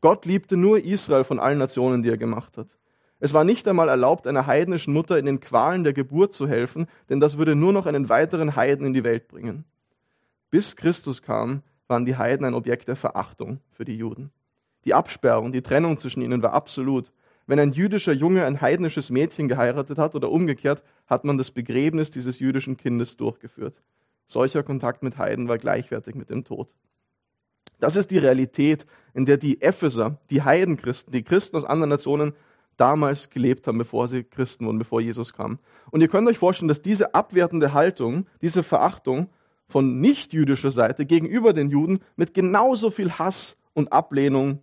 Gott 0.00 0.24
liebte 0.26 0.56
nur 0.56 0.84
Israel 0.84 1.24
von 1.24 1.38
allen 1.38 1.58
Nationen, 1.58 2.02
die 2.02 2.10
er 2.10 2.18
gemacht 2.18 2.58
hat. 2.58 2.68
Es 3.20 3.32
war 3.32 3.44
nicht 3.44 3.66
einmal 3.66 3.88
erlaubt, 3.88 4.26
einer 4.26 4.46
heidnischen 4.46 4.92
Mutter 4.92 5.18
in 5.18 5.24
den 5.24 5.40
Qualen 5.40 5.84
der 5.84 5.94
Geburt 5.94 6.34
zu 6.34 6.46
helfen, 6.46 6.86
denn 7.08 7.20
das 7.20 7.38
würde 7.38 7.54
nur 7.54 7.72
noch 7.72 7.86
einen 7.86 8.08
weiteren 8.08 8.54
Heiden 8.54 8.86
in 8.86 8.92
die 8.92 9.04
Welt 9.04 9.28
bringen. 9.28 9.64
Bis 10.50 10.76
Christus 10.76 11.22
kam, 11.22 11.62
waren 11.88 12.04
die 12.04 12.16
Heiden 12.16 12.44
ein 12.44 12.54
Objekt 12.54 12.88
der 12.88 12.96
Verachtung 12.96 13.60
für 13.70 13.84
die 13.84 13.96
Juden. 13.96 14.30
Die 14.84 14.94
Absperrung, 14.94 15.52
die 15.52 15.62
Trennung 15.62 15.96
zwischen 15.96 16.20
ihnen 16.20 16.42
war 16.42 16.52
absolut. 16.52 17.10
Wenn 17.46 17.58
ein 17.58 17.72
jüdischer 17.72 18.12
Junge 18.12 18.44
ein 18.44 18.60
heidnisches 18.60 19.10
Mädchen 19.10 19.48
geheiratet 19.48 19.98
hat 19.98 20.14
oder 20.14 20.30
umgekehrt, 20.30 20.82
hat 21.06 21.24
man 21.24 21.36
das 21.36 21.50
Begräbnis 21.50 22.10
dieses 22.10 22.38
jüdischen 22.38 22.76
Kindes 22.76 23.16
durchgeführt. 23.16 23.74
Solcher 24.26 24.62
Kontakt 24.62 25.02
mit 25.02 25.18
Heiden 25.18 25.48
war 25.48 25.58
gleichwertig 25.58 26.14
mit 26.14 26.30
dem 26.30 26.44
Tod. 26.44 26.68
Das 27.80 27.96
ist 27.96 28.10
die 28.10 28.18
Realität, 28.18 28.86
in 29.12 29.26
der 29.26 29.36
die 29.36 29.60
Epheser, 29.60 30.18
die 30.30 30.42
Heidenchristen, 30.42 31.12
die 31.12 31.22
Christen 31.22 31.56
aus 31.56 31.64
anderen 31.64 31.90
Nationen 31.90 32.32
damals 32.76 33.30
gelebt 33.30 33.66
haben, 33.66 33.78
bevor 33.78 34.08
sie 34.08 34.24
Christen 34.24 34.66
wurden, 34.66 34.78
bevor 34.78 35.00
Jesus 35.00 35.32
kam. 35.32 35.58
Und 35.90 36.00
ihr 36.00 36.08
könnt 36.08 36.26
euch 36.28 36.38
vorstellen, 36.38 36.68
dass 36.68 36.82
diese 36.82 37.14
abwertende 37.14 37.72
Haltung, 37.72 38.26
diese 38.40 38.62
Verachtung 38.62 39.28
von 39.68 40.00
nichtjüdischer 40.00 40.70
Seite 40.70 41.06
gegenüber 41.06 41.52
den 41.52 41.70
Juden 41.70 42.00
mit 42.16 42.34
genauso 42.34 42.90
viel 42.90 43.12
Hass 43.12 43.56
und 43.74 43.92
Ablehnung 43.92 44.60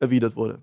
erwidert 0.00 0.36
wurde. 0.36 0.60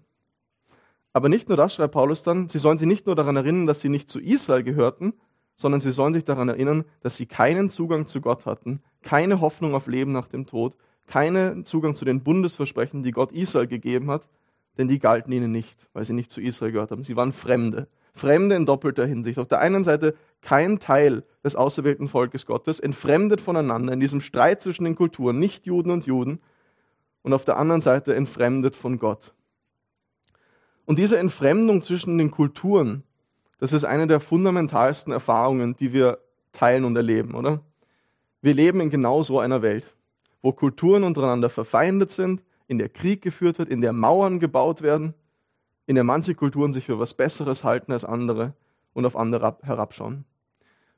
Aber 1.14 1.30
nicht 1.30 1.50
nur 1.50 1.58
das, 1.58 1.76
schreibt 1.76 1.94
Paulus 1.94 2.24
dann, 2.24 2.48
sie 2.50 2.60
sollen 2.60 2.78
sich 2.78 2.88
nicht 2.88 3.06
nur 3.06 3.16
daran 3.16 3.36
erinnern, 3.36 3.68
dass 3.68 3.82
sie 3.82 3.90
nicht 3.90 4.10
zu 4.10 4.20
Israel 4.20 4.64
gehörten, 4.64 5.14
sondern 5.56 5.82
sie 5.82 5.92
sollen 5.92 6.14
sich 6.14 6.24
daran 6.24 6.50
erinnern, 6.50 6.86
dass 7.02 7.18
sie 7.18 7.26
keinen 7.26 7.70
Zugang 7.70 8.08
zu 8.08 8.22
Gott 8.22 8.46
hatten, 8.46 8.82
keine 9.02 9.42
Hoffnung 9.42 9.76
auf 9.76 9.88
Leben 9.88 10.12
nach 10.12 10.28
dem 10.28 10.48
Tod, 10.48 10.76
keinen 11.08 11.66
Zugang 11.66 11.96
zu 11.96 12.06
den 12.06 12.24
Bundesversprechen, 12.24 13.04
die 13.04 13.12
Gott 13.12 13.32
Israel 13.32 13.68
gegeben 13.68 14.10
hat, 14.10 14.28
denn 14.78 14.88
die 14.88 15.00
galten 15.00 15.32
ihnen 15.34 15.52
nicht, 15.52 15.88
weil 15.94 16.06
sie 16.06 16.14
nicht 16.14 16.32
zu 16.32 16.42
Israel 16.42 16.72
gehört 16.72 16.92
haben. 16.92 17.04
Sie 17.04 17.16
waren 17.16 17.34
Fremde. 17.34 17.88
Fremde 18.14 18.56
in 18.56 18.66
doppelter 18.66 19.06
Hinsicht. 19.06 19.40
Auf 19.40 19.48
der 19.48 19.60
einen 19.60 19.84
Seite 19.84 20.16
kein 20.42 20.80
Teil 20.80 21.24
des 21.44 21.56
auserwählten 21.56 22.08
Volkes 22.08 22.46
Gottes, 22.46 22.80
entfremdet 22.80 23.42
voneinander 23.42 23.94
in 23.94 24.00
diesem 24.00 24.22
Streit 24.22 24.62
zwischen 24.62 24.84
den 24.84 24.96
Kulturen, 24.96 25.40
nicht 25.40 25.66
Juden 25.66 25.92
und 25.92 26.06
Juden, 26.06 26.40
und 27.24 27.34
auf 27.34 27.46
der 27.46 27.58
anderen 27.58 27.82
Seite 27.82 28.16
entfremdet 28.16 28.76
von 28.76 28.98
Gott. 28.98 29.34
Und 30.92 30.98
diese 30.98 31.18
Entfremdung 31.18 31.82
zwischen 31.82 32.18
den 32.18 32.32
Kulturen, 32.32 33.04
das 33.60 33.72
ist 33.72 33.86
eine 33.86 34.08
der 34.08 34.20
fundamentalsten 34.20 35.14
Erfahrungen, 35.14 35.74
die 35.78 35.94
wir 35.94 36.18
teilen 36.52 36.84
und 36.84 36.98
erleben, 36.98 37.34
oder? 37.34 37.62
Wir 38.42 38.54
leben 38.54 38.82
in 38.82 38.90
genau 38.90 39.24
so 39.24 39.40
einer 39.40 39.62
Welt, 39.62 39.86
wo 40.42 40.52
Kulturen 40.52 41.06
untereinander 41.06 41.50
verfeindet 41.50 42.12
sind, 42.12 42.44
in 42.68 42.78
der 42.78 42.90
Krieg 42.90 43.22
geführt 43.22 43.58
wird, 43.58 43.70
in 43.70 43.80
der 43.80 43.94
Mauern 43.94 44.42
gebaut 44.42 44.82
werden, 44.82 45.14
in 45.86 45.96
der 45.96 46.04
manche 46.04 46.36
Kulturen 46.36 46.74
sich 46.74 46.88
für 46.88 47.00
was 47.00 47.14
Besseres 47.14 47.64
halten 47.64 47.94
als 47.94 48.04
andere 48.04 48.54
und 48.92 49.06
auf 49.06 49.16
andere 49.16 49.60
herabschauen. 49.62 50.26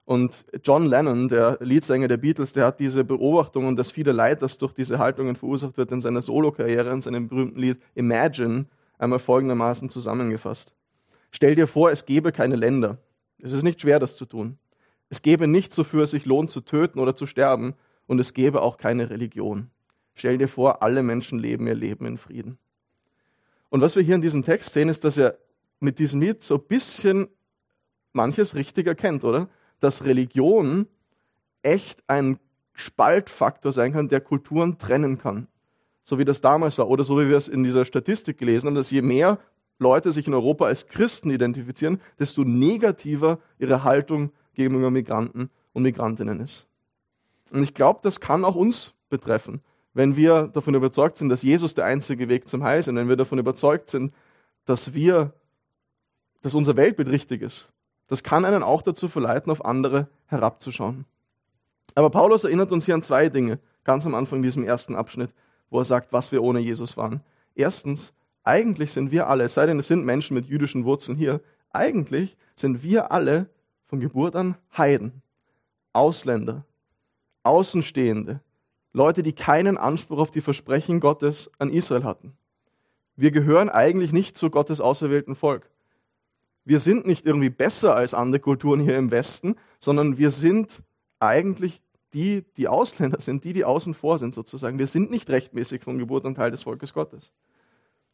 Und 0.05 0.43
John 0.63 0.87
Lennon, 0.87 1.29
der 1.29 1.59
Leadsänger 1.61 2.07
der 2.07 2.17
Beatles, 2.17 2.51
der 2.51 2.65
hat 2.65 2.79
diese 2.79 3.03
Beobachtung 3.03 3.67
und 3.67 3.75
das 3.75 3.91
viele 3.91 4.11
Leid, 4.11 4.41
das 4.41 4.57
durch 4.57 4.73
diese 4.73 4.97
Haltungen 4.97 5.35
verursacht 5.35 5.77
wird, 5.77 5.91
in 5.91 6.01
seiner 6.01 6.21
Solokarriere, 6.21 6.91
in 6.91 7.03
seinem 7.03 7.27
berühmten 7.27 7.59
Lied 7.59 7.77
Imagine, 7.93 8.65
einmal 8.97 9.19
folgendermaßen 9.19 9.89
zusammengefasst. 9.89 10.73
Stell 11.31 11.55
dir 11.55 11.67
vor, 11.67 11.91
es 11.91 12.05
gäbe 12.05 12.31
keine 12.31 12.55
Länder. 12.55 12.97
Es 13.39 13.51
ist 13.51 13.63
nicht 13.63 13.81
schwer, 13.81 13.99
das 13.99 14.15
zu 14.15 14.25
tun. 14.25 14.57
Es 15.09 15.21
gäbe 15.21 15.47
nichts, 15.47 15.77
wofür 15.77 16.03
es 16.03 16.11
sich 16.11 16.25
lohnt 16.25 16.51
zu 16.51 16.61
töten 16.61 16.99
oder 16.99 17.15
zu 17.15 17.25
sterben, 17.25 17.75
und 18.05 18.19
es 18.19 18.33
gäbe 18.33 18.61
auch 18.61 18.77
keine 18.77 19.09
Religion. 19.09 19.69
Stell 20.13 20.37
dir 20.37 20.49
vor, 20.49 20.83
alle 20.83 21.03
Menschen 21.03 21.39
leben 21.39 21.67
ihr 21.67 21.75
Leben 21.75 22.05
in 22.05 22.17
Frieden. 22.17 22.57
Und 23.69 23.81
was 23.81 23.95
wir 23.95 24.03
hier 24.03 24.15
in 24.15 24.21
diesem 24.21 24.43
Text 24.43 24.73
sehen, 24.73 24.89
ist, 24.89 25.03
dass 25.05 25.17
er 25.17 25.37
mit 25.79 25.99
diesem 25.99 26.19
Lied 26.19 26.43
so 26.43 26.55
ein 26.55 26.63
bisschen 26.67 27.27
manches 28.11 28.55
richtig 28.55 28.87
erkennt, 28.87 29.23
oder? 29.23 29.49
dass 29.83 30.05
Religion 30.05 30.87
echt 31.61 32.01
ein 32.07 32.39
Spaltfaktor 32.73 33.73
sein 33.73 33.91
kann, 33.91 34.07
der 34.07 34.21
Kulturen 34.21 34.77
trennen 34.77 35.17
kann. 35.17 35.47
So 36.03 36.19
wie 36.19 36.25
das 36.25 36.41
damals 36.41 36.77
war. 36.77 36.89
Oder 36.89 37.03
so 37.03 37.19
wie 37.19 37.29
wir 37.29 37.37
es 37.37 37.47
in 37.47 37.63
dieser 37.63 37.85
Statistik 37.85 38.37
gelesen 38.37 38.67
haben, 38.67 38.75
dass 38.75 38.91
je 38.91 39.01
mehr 39.01 39.39
Leute 39.79 40.11
sich 40.11 40.27
in 40.27 40.33
Europa 40.33 40.65
als 40.65 40.87
Christen 40.87 41.29
identifizieren, 41.29 41.99
desto 42.19 42.43
negativer 42.43 43.39
ihre 43.59 43.83
Haltung 43.83 44.31
gegenüber 44.53 44.91
Migranten 44.91 45.49
und 45.73 45.83
Migrantinnen 45.83 46.39
ist. 46.39 46.67
Und 47.51 47.63
ich 47.63 47.73
glaube, 47.73 47.99
das 48.03 48.19
kann 48.19 48.45
auch 48.45 48.55
uns 48.55 48.93
betreffen. 49.09 49.61
Wenn 49.93 50.15
wir 50.15 50.47
davon 50.47 50.73
überzeugt 50.73 51.17
sind, 51.17 51.29
dass 51.29 51.43
Jesus 51.43 51.75
der 51.75 51.85
einzige 51.85 52.27
Weg 52.27 52.47
zum 52.47 52.63
Heil 52.63 52.79
ist, 52.79 52.87
wenn 52.87 53.09
wir 53.09 53.15
davon 53.15 53.37
überzeugt 53.37 53.89
sind, 53.89 54.13
dass 54.65 54.93
wir, 54.93 55.33
dass 56.41 56.55
unser 56.55 56.75
Weltbild 56.75 57.09
richtig 57.09 57.41
ist, 57.41 57.69
das 58.07 58.23
kann 58.23 58.45
einen 58.45 58.63
auch 58.63 58.81
dazu 58.81 59.07
verleiten, 59.07 59.51
auf 59.51 59.63
andere 59.65 60.07
herabzuschauen. 60.27 61.05
Aber 61.95 62.09
Paulus 62.09 62.43
erinnert 62.43 62.71
uns 62.71 62.85
hier 62.85 62.95
an 62.95 63.03
zwei 63.03 63.29
Dinge, 63.29 63.59
ganz 63.83 64.05
am 64.05 64.15
Anfang 64.15 64.39
in 64.39 64.43
diesem 64.43 64.63
ersten 64.63 64.95
Abschnitt, 64.95 65.31
wo 65.73 65.79
er 65.79 65.85
sagt, 65.85 66.13
was 66.13 66.31
wir 66.31 66.43
ohne 66.43 66.59
Jesus 66.59 66.95
waren. 66.97 67.21
Erstens, 67.55 68.13
eigentlich 68.43 68.93
sind 68.93 69.11
wir 69.11 69.27
alle, 69.27 69.45
es 69.45 69.55
sei 69.55 69.65
denn, 69.65 69.79
es 69.79 69.87
sind 69.87 70.05
Menschen 70.05 70.35
mit 70.35 70.45
jüdischen 70.45 70.85
Wurzeln 70.85 71.17
hier, 71.17 71.41
eigentlich 71.71 72.37
sind 72.55 72.83
wir 72.83 73.11
alle 73.11 73.47
von 73.87 73.99
Geburt 73.99 74.35
an 74.35 74.55
Heiden, 74.77 75.21
Ausländer, 75.91 76.63
Außenstehende, 77.43 78.39
Leute, 78.93 79.23
die 79.23 79.33
keinen 79.33 79.77
Anspruch 79.77 80.19
auf 80.19 80.31
die 80.31 80.41
Versprechen 80.41 80.99
Gottes 80.99 81.49
an 81.57 81.71
Israel 81.71 82.03
hatten. 82.03 82.37
Wir 83.15 83.31
gehören 83.31 83.69
eigentlich 83.69 84.13
nicht 84.13 84.37
zu 84.37 84.49
Gottes 84.49 84.79
auserwählten 84.79 85.35
Volk 85.35 85.69
wir 86.65 86.79
sind 86.79 87.05
nicht 87.05 87.25
irgendwie 87.25 87.49
besser 87.49 87.95
als 87.95 88.13
andere 88.13 88.39
Kulturen 88.39 88.79
hier 88.79 88.97
im 88.97 89.11
Westen, 89.11 89.55
sondern 89.79 90.17
wir 90.17 90.31
sind 90.31 90.81
eigentlich 91.19 91.81
die, 92.13 92.43
die 92.57 92.67
Ausländer 92.67 93.19
sind, 93.19 93.43
die, 93.43 93.53
die 93.53 93.65
außen 93.65 93.93
vor 93.93 94.19
sind 94.19 94.33
sozusagen. 94.33 94.79
Wir 94.79 94.87
sind 94.87 95.11
nicht 95.11 95.29
rechtmäßig 95.29 95.83
von 95.83 95.97
Geburt 95.97 96.25
an 96.25 96.35
Teil 96.35 96.51
des 96.51 96.63
Volkes 96.63 96.93
Gottes. 96.93 97.31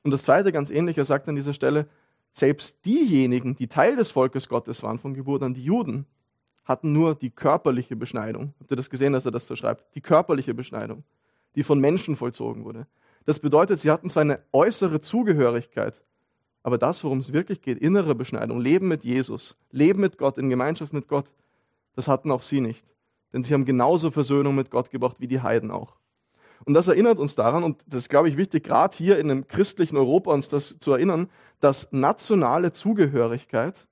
Und 0.03 0.11
das 0.11 0.23
Zweite, 0.23 0.51
ganz 0.51 0.71
ähnlich, 0.71 0.97
er 0.97 1.05
sagt 1.05 1.27
an 1.27 1.35
dieser 1.35 1.53
Stelle, 1.53 1.87
selbst 2.31 2.85
diejenigen, 2.85 3.55
die 3.55 3.67
Teil 3.67 3.95
des 3.95 4.11
Volkes 4.11 4.47
Gottes 4.47 4.81
waren 4.83 4.99
von 4.99 5.13
Geburt 5.13 5.43
an, 5.43 5.53
die 5.53 5.63
Juden, 5.63 6.05
hatten 6.63 6.93
nur 6.93 7.15
die 7.15 7.31
körperliche 7.31 7.95
Beschneidung. 7.95 8.53
Habt 8.59 8.71
ihr 8.71 8.77
das 8.77 8.89
gesehen, 8.89 9.13
dass 9.13 9.25
er 9.25 9.31
das 9.31 9.47
so 9.47 9.55
schreibt? 9.55 9.95
Die 9.95 10.01
körperliche 10.01 10.53
Beschneidung, 10.53 11.03
die 11.55 11.63
von 11.63 11.79
Menschen 11.79 12.15
vollzogen 12.15 12.63
wurde. 12.63 12.85
Das 13.25 13.39
bedeutet, 13.39 13.79
sie 13.79 13.91
hatten 13.91 14.09
zwar 14.09 14.21
eine 14.21 14.39
äußere 14.53 15.01
Zugehörigkeit, 15.01 16.01
aber 16.61 16.77
das, 16.77 17.03
worum 17.03 17.19
es 17.19 17.33
wirklich 17.33 17.61
geht, 17.61 17.79
innere 17.79 18.15
Beschneidung, 18.15 18.59
Leben 18.59 18.87
mit 18.87 19.03
Jesus, 19.03 19.57
Leben 19.71 20.01
mit 20.01 20.17
Gott, 20.17 20.37
in 20.37 20.49
Gemeinschaft 20.49 20.93
mit 20.93 21.07
Gott, 21.07 21.25
das 21.95 22.07
hatten 22.07 22.31
auch 22.31 22.43
sie 22.43 22.61
nicht. 22.61 22.85
Denn 23.33 23.43
sie 23.43 23.53
haben 23.53 23.65
genauso 23.65 24.11
Versöhnung 24.11 24.55
mit 24.55 24.71
Gott 24.71 24.89
gebracht 24.89 25.17
wie 25.19 25.27
die 25.27 25.41
Heiden 25.41 25.71
auch. 25.71 25.95
Und 26.65 26.73
das 26.73 26.87
erinnert 26.87 27.19
uns 27.19 27.35
daran, 27.35 27.63
und 27.63 27.81
das 27.87 28.03
ist, 28.03 28.09
glaube 28.09 28.29
ich, 28.29 28.37
wichtig, 28.37 28.63
gerade 28.63 28.95
hier 28.95 29.17
in 29.17 29.31
einem 29.31 29.47
christlichen 29.47 29.97
Europa 29.97 30.31
uns 30.31 30.49
das 30.49 30.77
zu 30.79 30.91
erinnern, 30.91 31.29
dass 31.59 31.91
nationale 31.91 32.71
Zugehörigkeit 32.71 33.87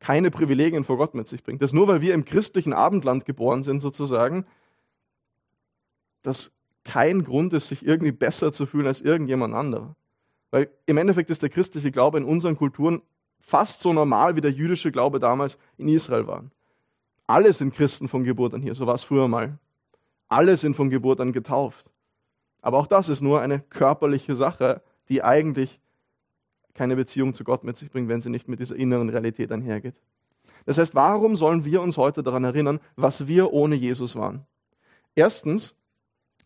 keine 0.00 0.30
Privilegien 0.30 0.84
vor 0.84 0.96
Gott 0.96 1.14
mit 1.14 1.28
sich 1.28 1.42
bringt. 1.42 1.62
Dass 1.62 1.72
nur 1.72 1.88
weil 1.88 2.00
wir 2.00 2.14
im 2.14 2.24
christlichen 2.24 2.72
Abendland 2.72 3.24
geboren 3.24 3.62
sind, 3.62 3.80
sozusagen, 3.80 4.46
dass 6.22 6.52
kein 6.84 7.24
Grund 7.24 7.52
ist, 7.52 7.68
sich 7.68 7.84
irgendwie 7.84 8.12
besser 8.12 8.52
zu 8.52 8.66
fühlen 8.66 8.86
als 8.86 9.00
irgendjemand 9.00 9.54
anderer. 9.54 9.96
Weil 10.50 10.70
im 10.86 10.96
Endeffekt 10.96 11.30
ist 11.30 11.42
der 11.42 11.50
christliche 11.50 11.90
Glaube 11.90 12.18
in 12.18 12.24
unseren 12.24 12.56
Kulturen 12.56 13.02
fast 13.40 13.80
so 13.80 13.92
normal, 13.92 14.36
wie 14.36 14.40
der 14.40 14.50
jüdische 14.50 14.90
Glaube 14.90 15.18
damals 15.18 15.58
in 15.76 15.88
Israel 15.88 16.26
war. 16.26 16.44
Alle 17.28 17.52
sind 17.52 17.74
Christen 17.74 18.08
von 18.08 18.24
Geburt 18.24 18.54
an 18.54 18.62
hier, 18.62 18.74
so 18.74 18.86
war 18.86 18.94
es 18.94 19.04
früher 19.04 19.28
mal. 19.28 19.58
Alle 20.28 20.56
sind 20.56 20.74
von 20.74 20.88
Geburt 20.88 21.20
an 21.20 21.32
getauft. 21.32 21.90
Aber 22.62 22.78
auch 22.78 22.86
das 22.86 23.10
ist 23.10 23.20
nur 23.20 23.40
eine 23.40 23.60
körperliche 23.60 24.34
Sache, 24.34 24.82
die 25.10 25.22
eigentlich 25.22 25.78
keine 26.74 26.96
Beziehung 26.96 27.34
zu 27.34 27.44
Gott 27.44 27.64
mit 27.64 27.76
sich 27.76 27.90
bringt, 27.90 28.08
wenn 28.08 28.22
sie 28.22 28.30
nicht 28.30 28.48
mit 28.48 28.60
dieser 28.60 28.76
inneren 28.76 29.10
Realität 29.10 29.52
einhergeht. 29.52 30.00
Das 30.64 30.78
heißt, 30.78 30.94
warum 30.94 31.36
sollen 31.36 31.66
wir 31.66 31.82
uns 31.82 31.98
heute 31.98 32.22
daran 32.22 32.44
erinnern, 32.44 32.80
was 32.96 33.26
wir 33.26 33.52
ohne 33.52 33.74
Jesus 33.74 34.16
waren? 34.16 34.46
Erstens 35.14 35.74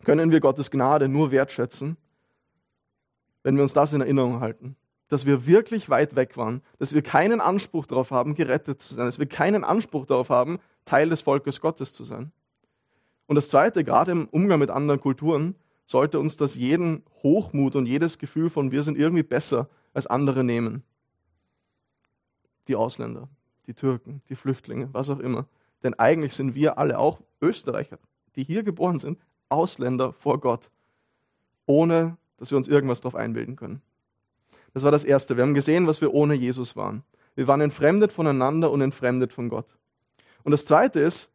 können 0.03 0.31
wir 0.31 0.41
Gottes 0.41 0.69
Gnade 0.69 1.07
nur 1.07 1.31
wertschätzen, 1.31 1.95
wenn 3.43 3.55
wir 3.55 3.63
uns 3.63 3.73
das 3.73 3.93
in 3.93 4.01
Erinnerung 4.01 4.41
halten, 4.41 4.75
dass 5.13 5.27
wir 5.27 5.45
wirklich 5.45 5.91
weit 5.91 6.15
weg 6.15 6.37
waren, 6.37 6.63
dass 6.79 6.95
wir 6.95 7.03
keinen 7.03 7.39
Anspruch 7.39 7.85
darauf 7.85 8.09
haben, 8.09 8.33
gerettet 8.33 8.81
zu 8.81 8.95
sein, 8.95 9.05
dass 9.05 9.19
wir 9.19 9.27
keinen 9.27 9.63
Anspruch 9.63 10.07
darauf 10.07 10.31
haben, 10.31 10.57
Teil 10.85 11.09
des 11.09 11.21
Volkes 11.21 11.61
Gottes 11.61 11.93
zu 11.93 12.03
sein. 12.03 12.31
Und 13.27 13.35
das 13.35 13.47
Zweite, 13.47 13.83
gerade 13.83 14.11
im 14.11 14.27
Umgang 14.29 14.57
mit 14.57 14.71
anderen 14.71 14.99
Kulturen, 14.99 15.53
sollte 15.85 16.19
uns 16.19 16.35
das 16.35 16.55
jeden 16.55 17.03
Hochmut 17.21 17.75
und 17.75 17.85
jedes 17.85 18.17
Gefühl 18.17 18.49
von 18.49 18.71
wir 18.71 18.81
sind 18.81 18.97
irgendwie 18.97 19.21
besser 19.21 19.69
als 19.93 20.07
andere 20.07 20.43
nehmen. 20.43 20.81
Die 22.67 22.75
Ausländer, 22.75 23.29
die 23.67 23.75
Türken, 23.75 24.23
die 24.29 24.35
Flüchtlinge, 24.35 24.89
was 24.93 25.11
auch 25.11 25.19
immer. 25.19 25.45
Denn 25.83 25.93
eigentlich 25.93 26.33
sind 26.33 26.55
wir 26.55 26.79
alle, 26.79 26.97
auch 26.97 27.21
Österreicher, 27.39 27.99
die 28.35 28.43
hier 28.43 28.63
geboren 28.63 28.97
sind, 28.97 29.19
Ausländer 29.49 30.11
vor 30.11 30.39
Gott, 30.39 30.71
ohne 31.67 32.17
dass 32.37 32.49
wir 32.49 32.57
uns 32.57 32.67
irgendwas 32.67 33.01
darauf 33.01 33.13
einbilden 33.13 33.55
können. 33.55 33.83
Das 34.73 34.83
war 34.83 34.91
das 34.91 35.03
Erste. 35.03 35.37
Wir 35.37 35.43
haben 35.43 35.53
gesehen, 35.53 35.87
was 35.87 36.01
wir 36.01 36.13
ohne 36.13 36.33
Jesus 36.33 36.75
waren. 36.75 37.03
Wir 37.35 37.47
waren 37.47 37.61
entfremdet 37.61 38.11
voneinander 38.11 38.71
und 38.71 38.81
entfremdet 38.81 39.33
von 39.33 39.49
Gott. 39.49 39.77
Und 40.43 40.51
das 40.51 40.65
Zweite 40.65 40.99
ist, 40.99 41.31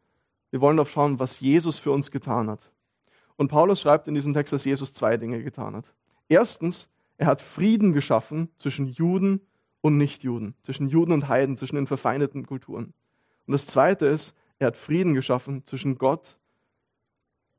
wir 0.51 0.61
wollen 0.61 0.77
darauf 0.77 0.91
schauen, 0.91 1.19
was 1.19 1.39
Jesus 1.39 1.77
für 1.77 1.91
uns 1.91 2.11
getan 2.11 2.49
hat. 2.49 2.71
Und 3.37 3.49
Paulus 3.49 3.81
schreibt 3.81 4.07
in 4.07 4.15
diesem 4.15 4.33
Text, 4.33 4.51
dass 4.51 4.65
Jesus 4.65 4.93
zwei 4.93 5.17
Dinge 5.17 5.43
getan 5.43 5.75
hat. 5.75 5.85
Erstens, 6.27 6.89
er 7.17 7.27
hat 7.27 7.41
Frieden 7.41 7.93
geschaffen 7.93 8.49
zwischen 8.57 8.87
Juden 8.87 9.41
und 9.81 9.97
Nichtjuden, 9.97 10.55
zwischen 10.63 10.89
Juden 10.89 11.11
und 11.11 11.27
Heiden, 11.29 11.57
zwischen 11.57 11.75
den 11.75 11.87
verfeindeten 11.87 12.45
Kulturen. 12.45 12.93
Und 13.45 13.51
das 13.53 13.65
Zweite 13.65 14.05
ist, 14.05 14.35
er 14.57 14.67
hat 14.67 14.77
Frieden 14.77 15.13
geschaffen 15.13 15.65
zwischen 15.65 15.97
Gott 15.97 16.37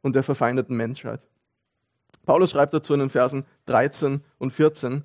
und 0.02 0.14
der 0.14 0.22
verfeindeten 0.22 0.76
Menschheit. 0.76 1.22
Paulus 2.24 2.50
schreibt 2.50 2.74
dazu 2.74 2.92
in 2.92 3.00
den 3.00 3.10
Versen 3.10 3.44
13 3.66 4.22
und 4.38 4.52
14, 4.52 5.04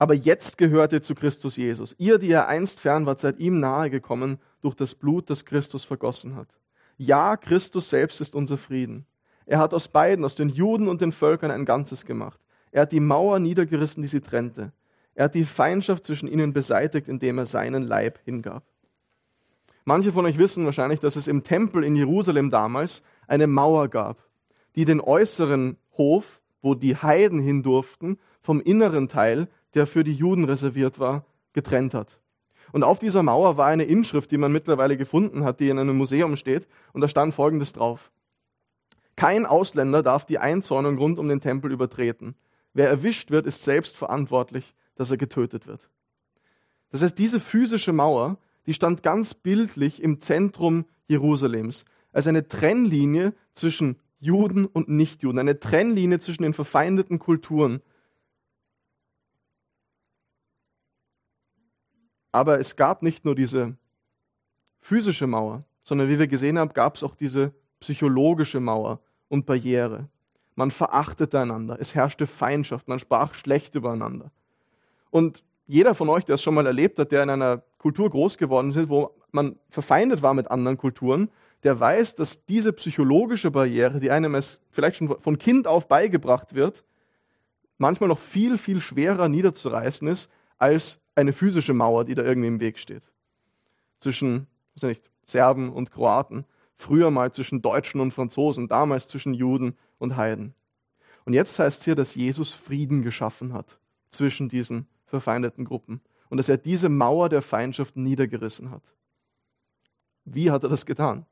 aber 0.00 0.14
jetzt 0.14 0.56
gehört 0.56 0.94
ihr 0.94 1.02
zu 1.02 1.14
Christus 1.14 1.56
Jesus. 1.58 1.94
Ihr, 1.98 2.16
die 2.18 2.28
ihr 2.28 2.48
einst 2.48 2.80
fern 2.80 3.04
wart, 3.04 3.20
seid 3.20 3.38
ihm 3.38 3.60
nahe 3.60 3.90
gekommen 3.90 4.38
durch 4.62 4.74
das 4.74 4.94
Blut, 4.94 5.28
das 5.28 5.44
Christus 5.44 5.84
vergossen 5.84 6.36
hat. 6.36 6.48
Ja, 6.96 7.36
Christus 7.36 7.90
selbst 7.90 8.22
ist 8.22 8.34
unser 8.34 8.56
Frieden. 8.56 9.04
Er 9.44 9.58
hat 9.58 9.74
aus 9.74 9.88
beiden, 9.88 10.24
aus 10.24 10.34
den 10.34 10.48
Juden 10.48 10.88
und 10.88 11.02
den 11.02 11.12
Völkern 11.12 11.50
ein 11.50 11.66
Ganzes 11.66 12.06
gemacht. 12.06 12.40
Er 12.72 12.82
hat 12.82 12.92
die 12.92 13.00
Mauer 13.00 13.40
niedergerissen, 13.40 14.00
die 14.00 14.08
sie 14.08 14.22
trennte. 14.22 14.72
Er 15.14 15.26
hat 15.26 15.34
die 15.34 15.44
Feindschaft 15.44 16.06
zwischen 16.06 16.28
ihnen 16.28 16.54
beseitigt, 16.54 17.06
indem 17.06 17.36
er 17.36 17.44
seinen 17.44 17.82
Leib 17.82 18.20
hingab. 18.24 18.64
Manche 19.84 20.12
von 20.12 20.24
euch 20.24 20.38
wissen 20.38 20.64
wahrscheinlich, 20.64 21.00
dass 21.00 21.16
es 21.16 21.28
im 21.28 21.44
Tempel 21.44 21.84
in 21.84 21.94
Jerusalem 21.94 22.50
damals 22.50 23.02
eine 23.26 23.46
Mauer 23.46 23.88
gab, 23.88 24.24
die 24.76 24.86
den 24.86 25.02
äußeren 25.02 25.76
Hof 25.98 26.40
wo 26.62 26.74
die 26.74 26.96
Heiden 26.96 27.40
hin 27.40 27.62
durften, 27.62 28.18
vom 28.42 28.60
inneren 28.60 29.08
Teil, 29.08 29.48
der 29.74 29.86
für 29.86 30.04
die 30.04 30.14
Juden 30.14 30.44
reserviert 30.44 30.98
war, 30.98 31.24
getrennt 31.52 31.94
hat. 31.94 32.18
Und 32.72 32.84
auf 32.84 32.98
dieser 32.98 33.22
Mauer 33.22 33.56
war 33.56 33.66
eine 33.66 33.84
Inschrift, 33.84 34.30
die 34.30 34.38
man 34.38 34.52
mittlerweile 34.52 34.96
gefunden 34.96 35.44
hat, 35.44 35.60
die 35.60 35.68
in 35.68 35.78
einem 35.78 35.96
Museum 35.96 36.36
steht, 36.36 36.68
und 36.92 37.00
da 37.00 37.08
stand 37.08 37.34
folgendes 37.34 37.72
drauf. 37.72 38.10
Kein 39.16 39.44
Ausländer 39.44 40.02
darf 40.02 40.24
die 40.24 40.38
Einzäunung 40.38 40.96
rund 40.96 41.18
um 41.18 41.28
den 41.28 41.40
Tempel 41.40 41.72
übertreten. 41.72 42.36
Wer 42.72 42.88
erwischt 42.88 43.30
wird, 43.30 43.46
ist 43.46 43.64
selbst 43.64 43.96
verantwortlich, 43.96 44.74
dass 44.94 45.10
er 45.10 45.16
getötet 45.16 45.66
wird. 45.66 45.80
Das 46.90 47.02
heißt, 47.02 47.18
diese 47.18 47.40
physische 47.40 47.92
Mauer, 47.92 48.38
die 48.66 48.74
stand 48.74 49.02
ganz 49.02 49.34
bildlich 49.34 50.02
im 50.02 50.20
Zentrum 50.20 50.84
Jerusalems, 51.08 51.84
als 52.12 52.26
eine 52.26 52.48
Trennlinie 52.48 53.34
zwischen 53.52 53.96
Juden 54.20 54.66
und 54.66 54.88
Nichtjuden, 54.88 55.38
eine 55.38 55.58
Trennlinie 55.58 56.20
zwischen 56.20 56.42
den 56.42 56.54
verfeindeten 56.54 57.18
Kulturen. 57.18 57.80
Aber 62.32 62.60
es 62.60 62.76
gab 62.76 63.02
nicht 63.02 63.24
nur 63.24 63.34
diese 63.34 63.76
physische 64.80 65.26
Mauer, 65.26 65.64
sondern 65.82 66.08
wie 66.08 66.18
wir 66.18 66.26
gesehen 66.26 66.58
haben, 66.58 66.72
gab 66.72 66.96
es 66.96 67.02
auch 67.02 67.14
diese 67.14 67.52
psychologische 67.80 68.60
Mauer 68.60 69.00
und 69.28 69.46
Barriere. 69.46 70.08
Man 70.54 70.70
verachtete 70.70 71.40
einander, 71.40 71.78
es 71.80 71.94
herrschte 71.94 72.26
Feindschaft, 72.26 72.88
man 72.88 72.98
sprach 72.98 73.34
schlecht 73.34 73.74
übereinander. 73.74 74.30
Und 75.10 75.42
jeder 75.66 75.94
von 75.94 76.08
euch, 76.08 76.24
der 76.24 76.34
es 76.34 76.42
schon 76.42 76.54
mal 76.54 76.66
erlebt 76.66 76.98
hat, 76.98 77.12
der 77.12 77.22
in 77.22 77.30
einer 77.30 77.62
Kultur 77.78 78.10
groß 78.10 78.38
geworden 78.38 78.70
ist, 78.70 78.88
wo 78.88 79.14
man 79.30 79.56
verfeindet 79.68 80.22
war 80.22 80.34
mit 80.34 80.50
anderen 80.50 80.76
Kulturen, 80.76 81.30
der 81.62 81.78
weiß, 81.78 82.14
dass 82.14 82.44
diese 82.46 82.72
psychologische 82.72 83.50
Barriere, 83.50 84.00
die 84.00 84.10
einem 84.10 84.34
es 84.34 84.60
vielleicht 84.70 84.96
schon 84.96 85.20
von 85.20 85.38
Kind 85.38 85.66
auf 85.66 85.88
beigebracht 85.88 86.54
wird, 86.54 86.84
manchmal 87.78 88.08
noch 88.08 88.18
viel, 88.18 88.58
viel 88.58 88.80
schwerer 88.80 89.28
niederzureißen 89.28 90.08
ist 90.08 90.30
als 90.58 91.00
eine 91.20 91.32
physische 91.32 91.74
Mauer, 91.74 92.04
die 92.04 92.14
da 92.14 92.22
irgendwie 92.22 92.48
im 92.48 92.60
Weg 92.60 92.78
steht. 92.78 93.02
Zwischen, 94.00 94.46
weiß 94.74 94.84
nicht, 94.84 95.10
Serben 95.24 95.72
und 95.72 95.90
Kroaten, 95.90 96.44
früher 96.76 97.10
mal 97.10 97.32
zwischen 97.32 97.62
Deutschen 97.62 98.00
und 98.00 98.12
Franzosen, 98.12 98.68
damals 98.68 99.06
zwischen 99.08 99.34
Juden 99.34 99.76
und 99.98 100.16
Heiden. 100.16 100.54
Und 101.24 101.34
jetzt 101.34 101.58
heißt 101.58 101.80
es 101.80 101.84
hier, 101.84 101.94
dass 101.94 102.14
Jesus 102.14 102.52
Frieden 102.52 103.02
geschaffen 103.02 103.52
hat 103.52 103.78
zwischen 104.08 104.48
diesen 104.48 104.88
verfeindeten 105.04 105.64
Gruppen 105.64 106.00
und 106.28 106.38
dass 106.38 106.48
er 106.48 106.56
diese 106.56 106.88
Mauer 106.88 107.28
der 107.28 107.42
Feindschaft 107.42 107.96
niedergerissen 107.96 108.70
hat. 108.70 108.82
Wie 110.24 110.50
hat 110.50 110.62
er 110.62 110.68
das 110.68 110.86
getan? 110.86 111.26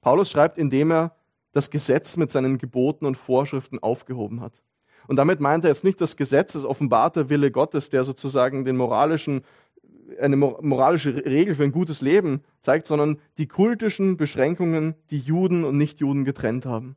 Paulus 0.00 0.30
schreibt, 0.30 0.58
indem 0.58 0.92
er 0.92 1.16
das 1.52 1.70
Gesetz 1.70 2.16
mit 2.16 2.30
seinen 2.30 2.58
Geboten 2.58 3.06
und 3.06 3.16
Vorschriften 3.16 3.78
aufgehoben 3.78 4.40
hat. 4.40 4.62
Und 5.08 5.16
damit 5.16 5.40
meint 5.40 5.64
er 5.64 5.70
jetzt 5.70 5.84
nicht 5.84 6.00
das 6.00 6.16
Gesetz, 6.16 6.52
das 6.54 6.64
offenbarte 6.64 7.28
Wille 7.28 7.50
Gottes, 7.50 7.90
der 7.90 8.04
sozusagen 8.04 8.64
den 8.64 8.76
moralischen, 8.76 9.42
eine 10.20 10.36
moralische 10.36 11.24
Regel 11.24 11.54
für 11.54 11.64
ein 11.64 11.72
gutes 11.72 12.00
Leben 12.00 12.42
zeigt, 12.60 12.86
sondern 12.86 13.18
die 13.38 13.46
kultischen 13.46 14.16
Beschränkungen, 14.16 14.94
die 15.10 15.18
Juden 15.18 15.64
und 15.64 15.76
Nichtjuden 15.76 16.24
getrennt 16.24 16.66
haben. 16.66 16.96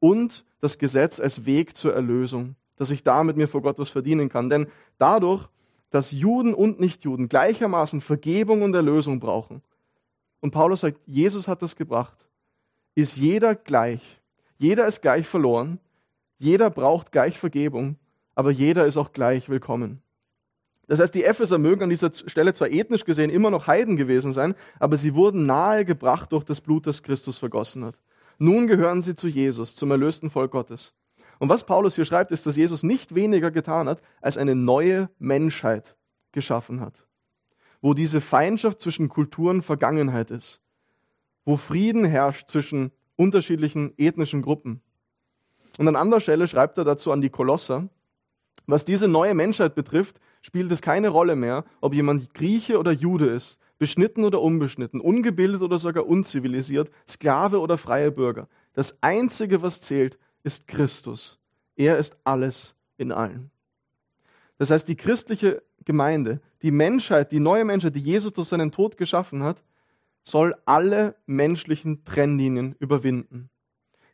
Und 0.00 0.44
das 0.60 0.78
Gesetz 0.78 1.20
als 1.20 1.46
Weg 1.46 1.76
zur 1.76 1.94
Erlösung, 1.94 2.56
dass 2.76 2.90
ich 2.90 3.02
damit 3.02 3.36
mir 3.36 3.48
vor 3.48 3.62
Gott 3.62 3.78
was 3.78 3.90
verdienen 3.90 4.28
kann. 4.28 4.50
Denn 4.50 4.66
dadurch, 4.98 5.48
dass 5.90 6.10
Juden 6.10 6.54
und 6.54 6.80
Nichtjuden 6.80 7.28
gleichermaßen 7.28 8.00
Vergebung 8.00 8.62
und 8.62 8.74
Erlösung 8.74 9.20
brauchen, 9.20 9.62
und 10.40 10.50
Paulus 10.50 10.80
sagt, 10.80 11.00
Jesus 11.06 11.48
hat 11.48 11.62
das 11.62 11.74
gebracht, 11.74 12.28
ist 12.94 13.16
jeder 13.16 13.54
gleich. 13.54 14.02
Jeder 14.58 14.86
ist 14.86 15.00
gleich 15.00 15.26
verloren 15.26 15.80
jeder 16.38 16.70
braucht 16.70 17.12
gleich 17.12 17.38
Vergebung, 17.38 17.96
aber 18.34 18.50
jeder 18.50 18.86
ist 18.86 18.96
auch 18.96 19.12
gleich 19.12 19.48
willkommen. 19.48 20.02
Das 20.86 21.00
heißt, 21.00 21.14
die 21.14 21.24
Epheser 21.24 21.58
mögen 21.58 21.82
an 21.82 21.88
dieser 21.88 22.12
Stelle 22.12 22.52
zwar 22.52 22.70
ethnisch 22.70 23.04
gesehen 23.04 23.30
immer 23.30 23.50
noch 23.50 23.66
Heiden 23.66 23.96
gewesen 23.96 24.32
sein, 24.32 24.54
aber 24.78 24.96
sie 24.96 25.14
wurden 25.14 25.46
nahe 25.46 25.84
gebracht 25.84 26.32
durch 26.32 26.44
das 26.44 26.60
Blut, 26.60 26.86
das 26.86 27.02
Christus 27.02 27.38
vergossen 27.38 27.84
hat. 27.84 27.96
Nun 28.38 28.66
gehören 28.66 29.00
sie 29.00 29.16
zu 29.16 29.28
Jesus, 29.28 29.74
zum 29.76 29.90
erlösten 29.90 30.28
Volk 30.28 30.50
Gottes. 30.50 30.92
Und 31.38 31.48
was 31.48 31.64
Paulus 31.64 31.94
hier 31.94 32.04
schreibt, 32.04 32.32
ist, 32.32 32.46
dass 32.46 32.56
Jesus 32.56 32.82
nicht 32.82 33.14
weniger 33.14 33.50
getan 33.50 33.88
hat, 33.88 34.02
als 34.20 34.36
eine 34.36 34.54
neue 34.54 35.08
Menschheit 35.18 35.96
geschaffen 36.32 36.80
hat. 36.80 37.06
Wo 37.80 37.94
diese 37.94 38.20
Feindschaft 38.20 38.80
zwischen 38.80 39.08
Kulturen 39.08 39.62
Vergangenheit 39.62 40.30
ist. 40.30 40.60
Wo 41.44 41.56
Frieden 41.56 42.04
herrscht 42.04 42.48
zwischen 42.48 42.92
unterschiedlichen 43.16 43.92
ethnischen 43.96 44.42
Gruppen. 44.42 44.80
Und 45.78 45.88
an 45.88 45.96
anderer 45.96 46.20
Stelle 46.20 46.46
schreibt 46.46 46.78
er 46.78 46.84
dazu 46.84 47.10
an 47.12 47.20
die 47.20 47.30
Kolosser, 47.30 47.88
was 48.66 48.84
diese 48.84 49.08
neue 49.08 49.34
Menschheit 49.34 49.74
betrifft, 49.74 50.20
spielt 50.40 50.70
es 50.72 50.80
keine 50.80 51.08
Rolle 51.08 51.36
mehr, 51.36 51.64
ob 51.80 51.94
jemand 51.94 52.32
Grieche 52.34 52.78
oder 52.78 52.92
Jude 52.92 53.26
ist, 53.26 53.58
beschnitten 53.78 54.24
oder 54.24 54.40
unbeschnitten, 54.40 55.00
ungebildet 55.00 55.62
oder 55.62 55.78
sogar 55.78 56.06
unzivilisiert, 56.06 56.90
Sklave 57.08 57.60
oder 57.60 57.76
freie 57.76 58.10
Bürger. 58.10 58.48
Das 58.72 58.96
Einzige, 59.02 59.62
was 59.62 59.80
zählt, 59.80 60.18
ist 60.42 60.66
Christus. 60.66 61.38
Er 61.76 61.98
ist 61.98 62.16
alles 62.24 62.74
in 62.96 63.12
allen. 63.12 63.50
Das 64.58 64.70
heißt, 64.70 64.86
die 64.88 64.96
christliche 64.96 65.62
Gemeinde, 65.84 66.40
die 66.62 66.70
Menschheit, 66.70 67.32
die 67.32 67.40
neue 67.40 67.64
Menschheit, 67.64 67.94
die 67.94 68.00
Jesus 68.00 68.32
durch 68.32 68.48
seinen 68.48 68.72
Tod 68.72 68.96
geschaffen 68.96 69.42
hat, 69.42 69.62
soll 70.22 70.54
alle 70.64 71.16
menschlichen 71.26 72.04
Trennlinien 72.04 72.76
überwinden. 72.78 73.50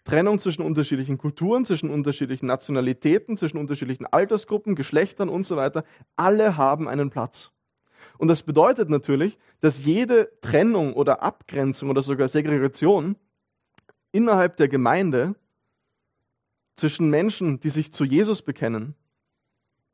Trennung 0.04 0.40
zwischen 0.40 0.62
unterschiedlichen 0.62 1.18
Kulturen, 1.18 1.64
zwischen 1.64 1.90
unterschiedlichen 1.90 2.46
Nationalitäten, 2.46 3.36
zwischen 3.36 3.58
unterschiedlichen 3.58 4.06
Altersgruppen, 4.06 4.74
Geschlechtern 4.74 5.28
und 5.28 5.44
so 5.44 5.56
weiter. 5.56 5.84
Alle 6.16 6.56
haben 6.56 6.88
einen 6.88 7.10
Platz. 7.10 7.52
Und 8.18 8.28
das 8.28 8.42
bedeutet 8.42 8.90
natürlich, 8.90 9.38
dass 9.60 9.84
jede 9.84 10.30
Trennung 10.40 10.94
oder 10.94 11.22
Abgrenzung 11.22 11.90
oder 11.90 12.02
sogar 12.02 12.28
Segregation 12.28 13.16
innerhalb 14.12 14.56
der 14.56 14.68
Gemeinde 14.68 15.34
zwischen 16.76 17.10
Menschen, 17.10 17.60
die 17.60 17.70
sich 17.70 17.92
zu 17.92 18.04
Jesus 18.04 18.42
bekennen, 18.42 18.94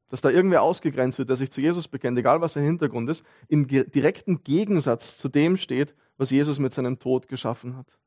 dass 0.09 0.21
da 0.21 0.31
irgendwer 0.31 0.62
ausgegrenzt 0.62 1.19
wird, 1.19 1.29
der 1.29 1.37
sich 1.37 1.51
zu 1.51 1.61
Jesus 1.61 1.88
bekennt, 1.88 2.16
egal 2.19 2.40
was 2.40 2.53
sein 2.53 2.64
Hintergrund 2.64 3.11
ist, 3.11 3.25
in 3.49 3.66
direkten 3.66 4.42
Gegensatz 4.45 5.19
zu 5.19 5.29
dem 5.29 5.57
steht, 5.57 5.95
was 6.16 6.31
Jesus 6.31 6.59
mit 6.59 6.73
seinem 6.73 6.99
Tod 6.99 7.29
geschaffen 7.29 7.77
hat. 7.77 7.99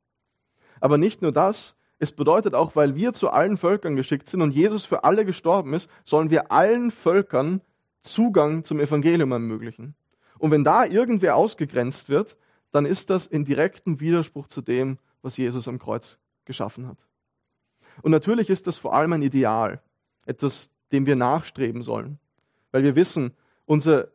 Aber 0.79 0.97
nicht 0.97 1.21
nur 1.21 1.31
das, 1.31 1.75
es 1.99 2.13
bedeutet 2.13 2.55
auch, 2.55 2.75
weil 2.75 2.95
wir 2.95 3.13
zu 3.13 3.29
allen 3.29 3.57
Völkern 3.57 3.95
geschickt 3.97 4.29
sind 4.29 4.41
und 4.41 4.51
Jesus 4.51 4.85
für 4.85 5.03
alle 5.03 5.25
gestorben 5.25 5.73
ist, 5.73 5.89
sollen 6.05 6.29
wir 6.29 6.51
allen 6.51 6.91
Völkern 6.91 7.61
Zugang 8.01 8.63
zum 8.63 8.79
Evangelium 8.79 9.33
ermöglichen. 9.33 9.95
Und 10.37 10.51
wenn 10.51 10.63
da 10.63 10.85
irgendwer 10.85 11.35
ausgegrenzt 11.35 12.07
wird, 12.07 12.37
dann 12.71 12.85
ist 12.85 13.09
das 13.09 13.27
in 13.27 13.43
direktem 13.43 13.99
Widerspruch 13.99 14.47
zu 14.47 14.61
dem, 14.61 14.97
was 15.21 15.35
Jesus 15.35 15.67
am 15.67 15.79
Kreuz 15.79 16.17
geschaffen 16.45 16.87
hat. 16.87 16.97
Und 18.01 18.11
natürlich 18.11 18.49
ist 18.49 18.67
das 18.67 18.77
vor 18.77 18.93
allem 18.93 19.11
ein 19.13 19.21
Ideal, 19.21 19.81
etwas, 20.25 20.69
dem 20.93 21.05
wir 21.05 21.17
nachstreben 21.17 21.81
sollen. 21.81 22.17
Weil 22.71 22.83
wir 22.83 22.95
wissen, 22.95 23.33
unsere, 23.65 24.09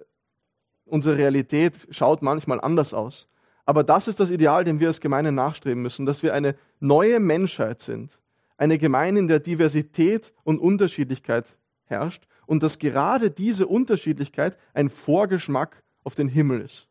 unsere 0.86 1.18
Realität 1.18 1.86
schaut 1.90 2.22
manchmal 2.22 2.60
anders 2.60 2.94
aus. 2.94 3.28
Aber 3.66 3.82
das 3.82 4.08
ist 4.08 4.20
das 4.20 4.30
Ideal, 4.30 4.64
dem 4.64 4.80
wir 4.80 4.88
als 4.88 5.00
Gemeinde 5.00 5.32
nachstreben 5.32 5.82
müssen, 5.82 6.06
dass 6.06 6.22
wir 6.22 6.34
eine 6.34 6.54
neue 6.80 7.20
Menschheit 7.20 7.80
sind. 7.80 8.18
Eine 8.56 8.78
Gemeinde, 8.78 9.20
in 9.20 9.28
der 9.28 9.40
Diversität 9.40 10.32
und 10.44 10.58
Unterschiedlichkeit 10.58 11.46
herrscht 11.86 12.26
und 12.46 12.62
dass 12.62 12.78
gerade 12.78 13.30
diese 13.30 13.66
Unterschiedlichkeit 13.66 14.58
ein 14.74 14.90
Vorgeschmack 14.90 15.82
auf 16.02 16.14
den 16.14 16.28
Himmel 16.28 16.60
ist. 16.60 16.86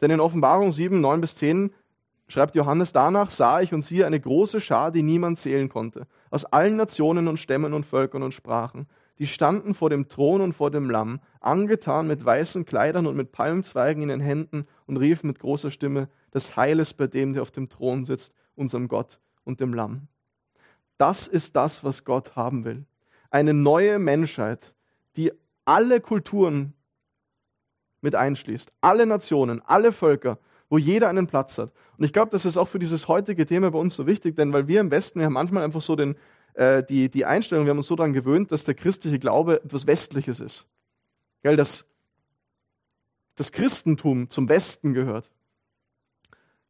Denn 0.00 0.10
in 0.10 0.20
Offenbarung 0.20 0.72
7, 0.72 1.00
9 1.00 1.20
bis 1.20 1.36
10 1.36 1.72
schreibt 2.26 2.54
Johannes, 2.54 2.92
danach 2.92 3.30
sah 3.30 3.60
ich 3.60 3.74
und 3.74 3.84
siehe 3.84 4.06
eine 4.06 4.18
große 4.18 4.60
Schar, 4.60 4.90
die 4.90 5.02
niemand 5.02 5.38
zählen 5.38 5.68
konnte, 5.68 6.06
aus 6.30 6.44
allen 6.46 6.76
Nationen 6.76 7.28
und 7.28 7.38
Stämmen 7.38 7.74
und 7.74 7.84
Völkern 7.84 8.22
und 8.22 8.32
Sprachen 8.32 8.86
die 9.20 9.26
standen 9.26 9.74
vor 9.74 9.90
dem 9.90 10.08
Thron 10.08 10.40
und 10.40 10.54
vor 10.54 10.70
dem 10.70 10.88
Lamm, 10.88 11.20
angetan 11.40 12.06
mit 12.06 12.24
weißen 12.24 12.64
Kleidern 12.64 13.06
und 13.06 13.16
mit 13.16 13.32
Palmzweigen 13.32 14.02
in 14.02 14.08
den 14.08 14.20
Händen 14.20 14.66
und 14.86 14.96
riefen 14.96 15.26
mit 15.26 15.38
großer 15.38 15.70
Stimme, 15.70 16.08
das 16.30 16.56
Heil 16.56 16.80
ist 16.80 16.94
bei 16.94 17.06
dem, 17.06 17.34
der 17.34 17.42
auf 17.42 17.50
dem 17.50 17.68
Thron 17.68 18.06
sitzt, 18.06 18.32
unserem 18.54 18.88
Gott 18.88 19.20
und 19.44 19.60
dem 19.60 19.74
Lamm. 19.74 20.08
Das 20.96 21.28
ist 21.28 21.54
das, 21.54 21.84
was 21.84 22.06
Gott 22.06 22.34
haben 22.34 22.64
will. 22.64 22.86
Eine 23.30 23.52
neue 23.52 23.98
Menschheit, 23.98 24.72
die 25.16 25.32
alle 25.66 26.00
Kulturen 26.00 26.72
mit 28.00 28.14
einschließt, 28.14 28.72
alle 28.80 29.04
Nationen, 29.04 29.60
alle 29.66 29.92
Völker, 29.92 30.38
wo 30.70 30.78
jeder 30.78 31.08
einen 31.08 31.26
Platz 31.26 31.58
hat. 31.58 31.72
Und 31.98 32.04
ich 32.04 32.14
glaube, 32.14 32.30
das 32.30 32.46
ist 32.46 32.56
auch 32.56 32.68
für 32.68 32.78
dieses 32.78 33.06
heutige 33.06 33.44
Thema 33.44 33.70
bei 33.70 33.78
uns 33.78 33.94
so 33.94 34.06
wichtig, 34.06 34.36
denn 34.36 34.50
weil 34.54 34.66
wir 34.66 34.80
im 34.80 34.90
Westen, 34.90 35.18
wir 35.18 35.26
haben 35.26 35.34
manchmal 35.34 35.62
einfach 35.62 35.82
so 35.82 35.94
den, 35.94 36.16
äh, 36.60 36.84
die, 36.84 37.08
die 37.08 37.24
Einstellung, 37.24 37.64
wir 37.64 37.70
haben 37.70 37.78
uns 37.78 37.86
so 37.86 37.96
daran 37.96 38.12
gewöhnt, 38.12 38.52
dass 38.52 38.64
der 38.64 38.74
christliche 38.74 39.18
Glaube 39.18 39.64
etwas 39.64 39.86
Westliches 39.86 40.40
ist. 40.40 40.66
Gell, 41.42 41.56
dass 41.56 41.86
das 43.36 43.50
Christentum 43.50 44.28
zum 44.28 44.46
Westen 44.50 44.92
gehört. 44.92 45.30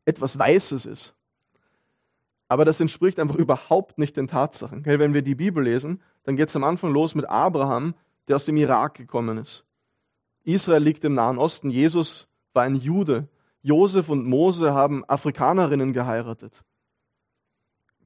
Etwas 0.05 0.39
Weißes 0.39 0.87
ist. 0.87 1.13
Aber 2.47 2.65
das 2.65 2.79
entspricht 2.79 3.19
einfach 3.19 3.35
überhaupt 3.35 3.99
nicht 3.99 4.17
den 4.17 4.29
Tatsachen. 4.29 4.85
Gell, 4.85 5.01
wenn 5.01 5.13
wir 5.13 5.23
die 5.23 5.35
Bibel 5.35 5.65
lesen, 5.65 6.01
dann 6.23 6.37
geht 6.37 6.51
es 6.51 6.57
am 6.57 6.63
Anfang 6.63 6.93
los 6.93 7.17
mit 7.17 7.29
Abraham, 7.29 7.95
der 8.29 8.37
aus 8.37 8.45
dem 8.45 8.57
Irak 8.59 8.95
gekommen 8.95 9.39
ist. 9.39 9.65
Israel 10.45 10.83
liegt 10.83 11.05
im 11.05 11.15
Nahen 11.15 11.37
Osten. 11.37 11.69
Jesus 11.69 12.29
war 12.53 12.63
ein 12.63 12.77
Jude. 12.77 13.29
Josef 13.63 14.09
und 14.09 14.25
Mose 14.25 14.73
haben 14.73 15.05
Afrikanerinnen 15.09 15.93
geheiratet. 15.93 16.63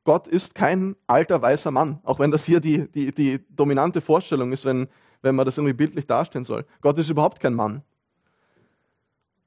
Gott 0.04 0.28
ist 0.28 0.54
kein 0.54 0.96
alter 1.06 1.40
weißer 1.40 1.70
Mann, 1.70 1.98
auch 2.04 2.18
wenn 2.18 2.30
das 2.30 2.44
hier 2.44 2.60
die, 2.60 2.88
die, 2.88 3.12
die 3.12 3.40
dominante 3.48 4.02
Vorstellung 4.02 4.52
ist, 4.52 4.66
wenn, 4.66 4.88
wenn 5.22 5.34
man 5.34 5.46
das 5.46 5.56
irgendwie 5.56 5.72
bildlich 5.72 6.06
darstellen 6.06 6.44
soll. 6.44 6.66
Gott 6.82 6.98
ist 6.98 7.10
überhaupt 7.10 7.40
kein 7.40 7.54
Mann. 7.54 7.82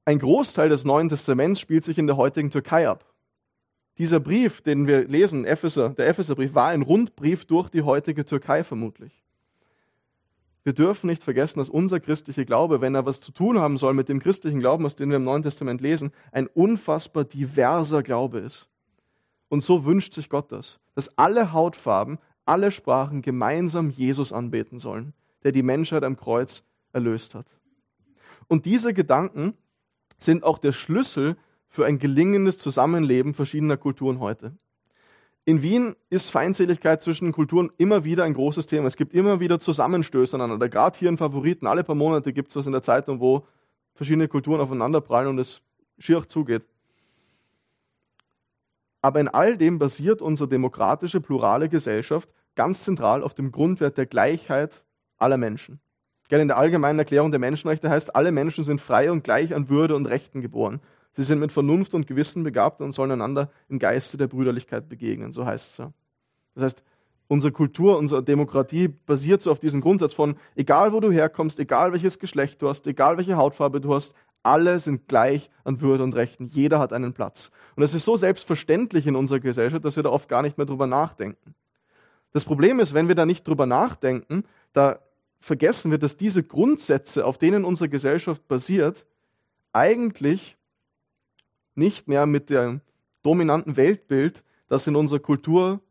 Ein 0.04 0.20
Großteil 0.20 0.70
des 0.70 0.84
Neuen 0.84 1.10
Testaments 1.10 1.60
spielt 1.60 1.84
sich 1.84 1.98
in 1.98 2.08
der 2.08 2.18
heutigen 2.18 2.50
Türkei 2.50 2.88
ab. 2.88 3.06
Dieser 3.98 4.20
Brief, 4.20 4.62
den 4.62 4.88
wir 4.88 5.08
lesen, 5.08 5.46
Epheser, 5.46 5.90
der 5.90 6.08
Epheserbrief, 6.08 6.54
war 6.56 6.70
ein 6.70 6.82
Rundbrief 6.82 7.46
durch 7.46 7.70
die 7.70 7.82
heutige 7.82 8.26
Türkei 8.26 8.64
vermutlich. 8.64 9.24
Wir 10.64 10.74
dürfen 10.74 11.08
nicht 11.08 11.24
vergessen, 11.24 11.60
dass 11.60 11.70
unser 11.70 12.00
christlicher 12.00 12.46
Glaube, 12.46 12.82
wenn 12.82 12.94
er 12.94 13.06
was 13.06 13.22
zu 13.22 13.32
tun 13.32 13.60
haben 13.60 13.78
soll 13.78 13.94
mit 13.94 14.10
dem 14.10 14.20
christlichen 14.20 14.60
Glauben, 14.60 14.86
aus 14.86 14.96
dem 14.96 15.10
wir 15.10 15.18
im 15.18 15.24
Neuen 15.24 15.44
Testament 15.44 15.82
lesen, 15.82 16.12
ein 16.32 16.48
unfassbar 16.48 17.24
diverser 17.24 18.04
Glaube 18.04 18.40
ist. 18.40 18.68
Und 19.50 19.64
so 19.64 19.86
wünscht 19.86 20.14
sich 20.14 20.30
Gott 20.30 20.52
das, 20.52 20.80
dass 20.96 21.18
alle 21.18 21.54
Hautfarben, 21.54 22.20
alle 22.46 22.72
Sprachen 22.72 23.22
gemeinsam 23.22 23.90
Jesus 23.90 24.34
anbeten 24.34 24.80
sollen, 24.80 25.14
der 25.44 25.52
die 25.52 25.64
Menschheit 25.64 26.04
am 26.04 26.18
Kreuz 26.18 26.64
erlöst 26.94 27.36
hat. 27.36 27.46
Und 28.48 28.66
diese 28.66 28.94
Gedanken 28.94 29.54
sind 30.18 30.44
auch 30.44 30.58
der 30.58 30.72
Schlüssel 30.72 31.38
für 31.68 31.86
ein 31.86 32.00
gelingendes 32.00 32.58
Zusammenleben 32.58 33.34
verschiedener 33.34 33.78
Kulturen 33.78 34.20
heute. 34.20 34.58
In 35.46 35.62
Wien 35.62 35.96
ist 36.10 36.30
Feindseligkeit 36.30 37.02
zwischen 37.02 37.32
Kulturen 37.32 37.72
immer 37.78 38.04
wieder 38.04 38.26
ein 38.26 38.34
großes 38.34 38.68
Thema. 38.68 38.88
Es 38.88 38.98
gibt 38.98 39.14
immer 39.14 39.40
wieder 39.40 39.60
Zusammenstöße 39.60 40.36
aneinander. 40.36 40.68
Gerade 40.68 41.00
hier 41.00 41.08
in 41.08 41.18
Favoriten, 41.18 41.68
alle 41.68 41.86
paar 41.86 41.96
Monate 41.96 42.34
gibt 42.34 42.50
es 42.50 42.58
was 42.58 42.66
in 42.66 42.74
der 42.74 42.82
Zeitung, 42.82 43.22
wo 43.22 43.46
verschiedene 43.94 44.28
Kulturen 44.28 44.60
aufeinanderprallen 44.60 45.30
und 45.30 45.40
es 45.40 45.62
schier 46.00 46.28
zugeht. 46.28 46.64
Aber 49.02 49.20
in 49.20 49.28
all 49.28 49.58
dem 49.58 49.80
basiert 49.80 50.22
unsere 50.22 50.50
demokratische, 50.50 51.22
plurale 51.22 51.70
Gesellschaft 51.70 52.30
ganz 52.56 52.84
zentral 52.84 53.24
auf 53.24 53.34
dem 53.34 53.52
Grundwert 53.52 53.98
der 53.98 54.06
Gleichheit 54.06 54.84
aller 55.18 55.38
Menschen. 55.38 55.80
In 56.30 56.48
der 56.50 56.58
allgemeinen 56.58 57.00
Erklärung 57.00 57.32
der 57.32 57.40
Menschenrechte 57.40 57.90
heißt, 57.90 58.16
alle 58.16 58.32
Menschen 58.32 58.66
sind 58.66 58.82
frei 58.82 59.12
und 59.12 59.24
gleich 59.24 59.54
an 59.54 59.70
Würde 59.70 59.96
und 59.96 60.08
Rechten 60.08 60.42
geboren. 60.42 60.82
Sie 61.14 61.24
sind 61.24 61.40
mit 61.40 61.52
Vernunft 61.52 61.94
und 61.94 62.06
Gewissen 62.06 62.44
begabt 62.44 62.82
und 62.82 62.92
sollen 62.92 63.12
einander 63.12 63.50
im 63.70 63.80
Geiste 63.80 64.18
der 64.18 64.28
Brüderlichkeit 64.28 64.90
begegnen, 64.90 65.32
so 65.32 65.46
heißt 65.46 65.72
es 65.72 65.78
ja. 65.78 65.94
Das 66.54 66.64
heißt, 66.66 66.84
unsere 67.28 67.52
Kultur, 67.52 67.98
unsere 67.98 68.24
Demokratie 68.24 68.88
basiert 68.88 69.42
so 69.42 69.52
auf 69.52 69.60
diesem 69.60 69.82
Grundsatz 69.82 70.14
von, 70.14 70.38
egal 70.56 70.92
wo 70.92 71.00
du 71.00 71.12
herkommst, 71.12 71.60
egal 71.60 71.94
welches 71.94 72.20
Geschlecht 72.20 72.62
du 72.62 72.70
hast, 72.70 72.86
egal 72.88 73.18
welche 73.18 73.38
Hautfarbe 73.38 73.80
du 73.80 73.96
hast, 73.96 74.14
alle 74.44 74.80
sind 74.80 75.08
gleich 75.08 75.50
an 75.64 75.82
Würde 75.82 76.04
und 76.04 76.16
Rechten. 76.16 76.48
Jeder 76.48 76.80
hat 76.80 76.94
einen 76.94 77.14
Platz. 77.14 77.52
Und 77.76 77.82
das 77.82 77.94
ist 77.94 78.06
so 78.06 78.16
selbstverständlich 78.16 79.06
in 79.08 79.16
unserer 79.16 79.40
Gesellschaft, 79.40 79.84
dass 79.84 79.96
wir 79.96 80.04
da 80.04 80.10
oft 80.10 80.30
gar 80.30 80.42
nicht 80.42 80.58
mehr 80.58 80.66
drüber 80.66 80.88
nachdenken. 80.88 81.56
Das 82.32 82.46
Problem 82.46 82.80
ist, 82.80 82.94
wenn 82.94 83.08
wir 83.08 83.16
da 83.16 83.26
nicht 83.26 83.48
drüber 83.48 83.66
nachdenken, 83.66 84.44
da 84.74 85.00
vergessen 85.40 85.92
wir, 85.92 85.98
dass 85.98 86.18
diese 86.18 86.44
Grundsätze, 86.44 87.26
auf 87.26 87.38
denen 87.38 87.66
unsere 87.66 87.90
Gesellschaft 87.90 88.48
basiert, 88.48 89.06
eigentlich 89.74 90.58
nicht 91.76 92.08
mehr 92.08 92.26
mit 92.26 92.50
dem 92.50 92.82
dominanten 93.22 93.78
Weltbild, 93.78 94.44
das 94.68 94.88
in 94.88 94.96
unserer 94.96 95.20
Kultur 95.20 95.82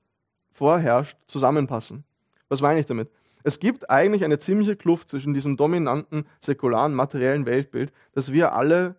vorherrscht, 0.53 1.17
zusammenpassen. 1.27 2.05
Was 2.49 2.61
meine 2.61 2.81
ich 2.81 2.87
damit? 2.87 3.11
Es 3.47 3.61
gibt 3.61 3.91
eigentlich 3.91 4.25
eine 4.25 4.41
ziemliche 4.41 4.75
Kluft 4.75 5.09
zwischen 5.09 5.33
diesem 5.33 5.57
dominanten, 5.57 6.27
säkularen, 6.41 6.97
materiellen 6.97 7.47
Weltbild, 7.47 7.93
dass 8.11 8.33
wir 8.33 8.57
alle 8.57 8.97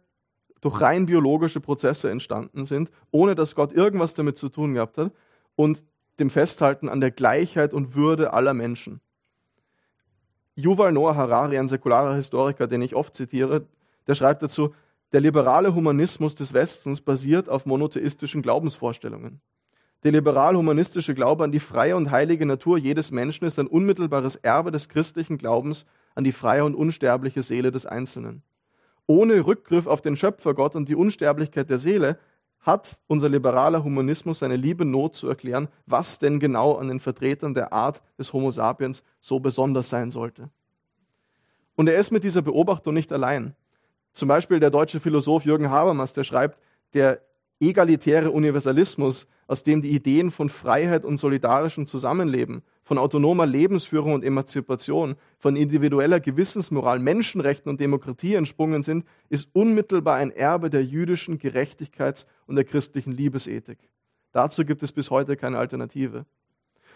durch 0.62 0.80
rein 0.80 1.06
biologische 1.06 1.60
Prozesse 1.60 2.10
entstanden 2.10 2.64
sind, 2.64 2.90
ohne 3.12 3.36
dass 3.36 3.56
Gott 3.56 3.74
irgendwas 3.74 4.14
damit 4.14 4.38
zu 4.38 4.48
tun 4.48 4.74
gehabt 4.74 4.98
hat, 4.98 5.12
und 5.58 5.84
dem 6.18 6.30
Festhalten 6.30 6.88
an 6.88 7.02
der 7.02 7.12
Gleichheit 7.12 7.74
und 7.74 7.94
Würde 7.94 8.32
aller 8.32 8.54
Menschen. 8.54 9.02
Yuval 10.56 10.94
Noah 10.94 11.18
Harari, 11.18 11.58
ein 11.58 11.68
säkularer 11.68 12.16
Historiker, 12.16 12.68
den 12.68 12.82
ich 12.82 12.96
oft 12.96 13.18
zitiere, 13.18 13.68
der 14.08 14.16
schreibt 14.16 14.44
dazu, 14.44 14.74
der 15.12 15.20
liberale 15.20 15.76
Humanismus 15.76 16.36
des 16.36 16.54
Westens 16.54 17.02
basiert 17.02 17.50
auf 17.50 17.66
monotheistischen 17.66 18.44
Glaubensvorstellungen. 18.44 19.42
Der 20.04 20.12
liberal-humanistische 20.12 21.16
Glaube 21.16 21.44
an 21.44 21.52
die 21.52 21.60
freie 21.60 21.96
und 21.96 22.12
heilige 22.12 22.46
Natur 22.46 22.78
jedes 22.78 23.12
Menschen 23.12 23.46
ist 23.46 23.58
ein 23.58 23.68
unmittelbares 23.68 24.36
Erbe 24.36 24.72
des 24.72 24.90
christlichen 24.90 25.38
Glaubens 25.38 25.86
an 26.14 26.24
die 26.24 26.32
freie 26.32 26.66
und 26.66 26.76
unsterbliche 26.76 27.42
Seele 27.42 27.72
des 27.72 27.86
Einzelnen. 27.86 28.44
Ohne 29.08 29.46
Rückgriff 29.46 29.88
auf 29.88 30.02
den 30.02 30.18
Schöpfergott 30.18 30.76
und 30.76 30.88
die 30.88 30.96
Unsterblichkeit 30.96 31.70
der 31.70 31.80
Seele 31.80 32.20
hat 32.60 33.00
unser 33.08 33.30
liberaler 33.30 33.84
Humanismus 33.84 34.40
seine 34.40 34.58
liebe 34.58 34.86
Not 34.86 35.16
zu 35.16 35.30
erklären, 35.30 35.70
was 35.86 36.20
denn 36.20 36.40
genau 36.40 36.76
an 36.76 36.90
den 36.90 37.00
Vertretern 37.00 37.54
der 37.54 37.72
Art 37.72 38.02
des 38.20 38.34
Homo 38.34 38.52
sapiens 38.52 39.04
so 39.20 39.40
besonders 39.40 39.90
sein 39.90 40.12
sollte. 40.12 40.50
Und 41.76 41.88
er 41.88 41.98
ist 41.98 42.12
mit 42.12 42.24
dieser 42.24 42.42
Beobachtung 42.42 42.94
nicht 42.94 43.12
allein. 43.14 43.56
Zum 44.14 44.28
Beispiel 44.28 44.60
der 44.60 44.72
deutsche 44.72 45.00
Philosoph 45.00 45.46
Jürgen 45.46 45.70
Habermas, 45.70 46.12
der 46.14 46.24
schreibt, 46.24 46.60
der 46.94 47.22
egalitäre 47.60 48.32
Universalismus, 48.32 49.28
aus 49.48 49.64
dem 49.64 49.82
die 49.82 49.92
Ideen 49.92 50.32
von 50.32 50.50
Freiheit 50.50 51.06
und 51.06 51.18
solidarischem 51.18 51.88
Zusammenleben, 51.88 52.62
von 52.84 52.98
autonomer 52.98 53.46
Lebensführung 53.46 54.14
und 54.14 54.24
Emanzipation, 54.24 55.16
von 55.40 55.56
individueller 55.56 56.20
Gewissensmoral, 56.20 57.00
Menschenrechten 57.00 57.70
und 57.70 57.82
Demokratie 57.82 58.36
entsprungen 58.36 58.84
sind, 58.84 59.06
ist 59.30 59.50
unmittelbar 59.54 60.16
ein 60.16 60.32
Erbe 60.32 60.70
der 60.70 60.84
jüdischen 60.86 61.40
Gerechtigkeits- 61.40 62.28
und 62.46 62.56
der 62.56 62.66
christlichen 62.66 63.12
Liebesethik. 63.12 63.80
Dazu 64.32 64.64
gibt 64.64 64.84
es 64.84 64.92
bis 64.92 65.10
heute 65.10 65.36
keine 65.36 65.58
Alternative. 65.58 66.26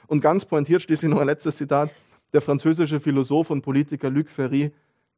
Und 0.07 0.21
ganz 0.21 0.45
pointiert 0.45 0.81
schließlich 0.81 1.09
noch 1.09 1.19
ein 1.19 1.27
letztes 1.27 1.57
Zitat. 1.57 1.91
Der 2.33 2.41
französische 2.41 2.99
Philosoph 2.99 3.49
und 3.49 3.61
Politiker 3.61 4.09
Luc 4.09 4.29
Ferry 4.29 4.71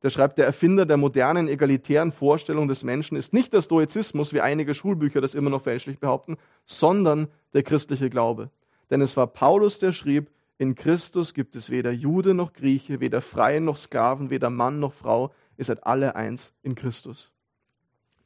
der 0.03 0.09
schreibt, 0.09 0.37
der 0.37 0.45
Erfinder 0.45 0.85
der 0.85 0.97
modernen 0.97 1.47
egalitären 1.47 2.11
Vorstellung 2.11 2.67
des 2.67 2.83
Menschen 2.83 3.15
ist 3.15 3.33
nicht 3.33 3.53
der 3.53 3.61
Stoizismus, 3.61 4.33
wie 4.33 4.41
einige 4.41 4.75
Schulbücher 4.75 5.21
das 5.21 5.33
immer 5.33 5.49
noch 5.49 5.63
fälschlich 5.63 5.99
behaupten, 5.99 6.37
sondern 6.65 7.29
der 7.53 7.63
christliche 7.63 8.09
Glaube. 8.09 8.49
Denn 8.89 9.01
es 9.01 9.15
war 9.15 9.27
Paulus, 9.27 9.79
der 9.79 9.93
schrieb, 9.93 10.29
in 10.57 10.75
Christus 10.75 11.33
gibt 11.33 11.55
es 11.55 11.69
weder 11.69 11.91
Jude 11.91 12.33
noch 12.33 12.53
Grieche, 12.53 12.99
weder 12.99 13.21
Freien 13.21 13.65
noch 13.65 13.77
Sklaven, 13.77 14.29
weder 14.29 14.49
Mann 14.49 14.79
noch 14.79 14.93
Frau, 14.93 15.33
ihr 15.57 15.65
seid 15.65 15.85
alle 15.85 16.15
eins 16.15 16.53
in 16.61 16.75
Christus. 16.75 17.31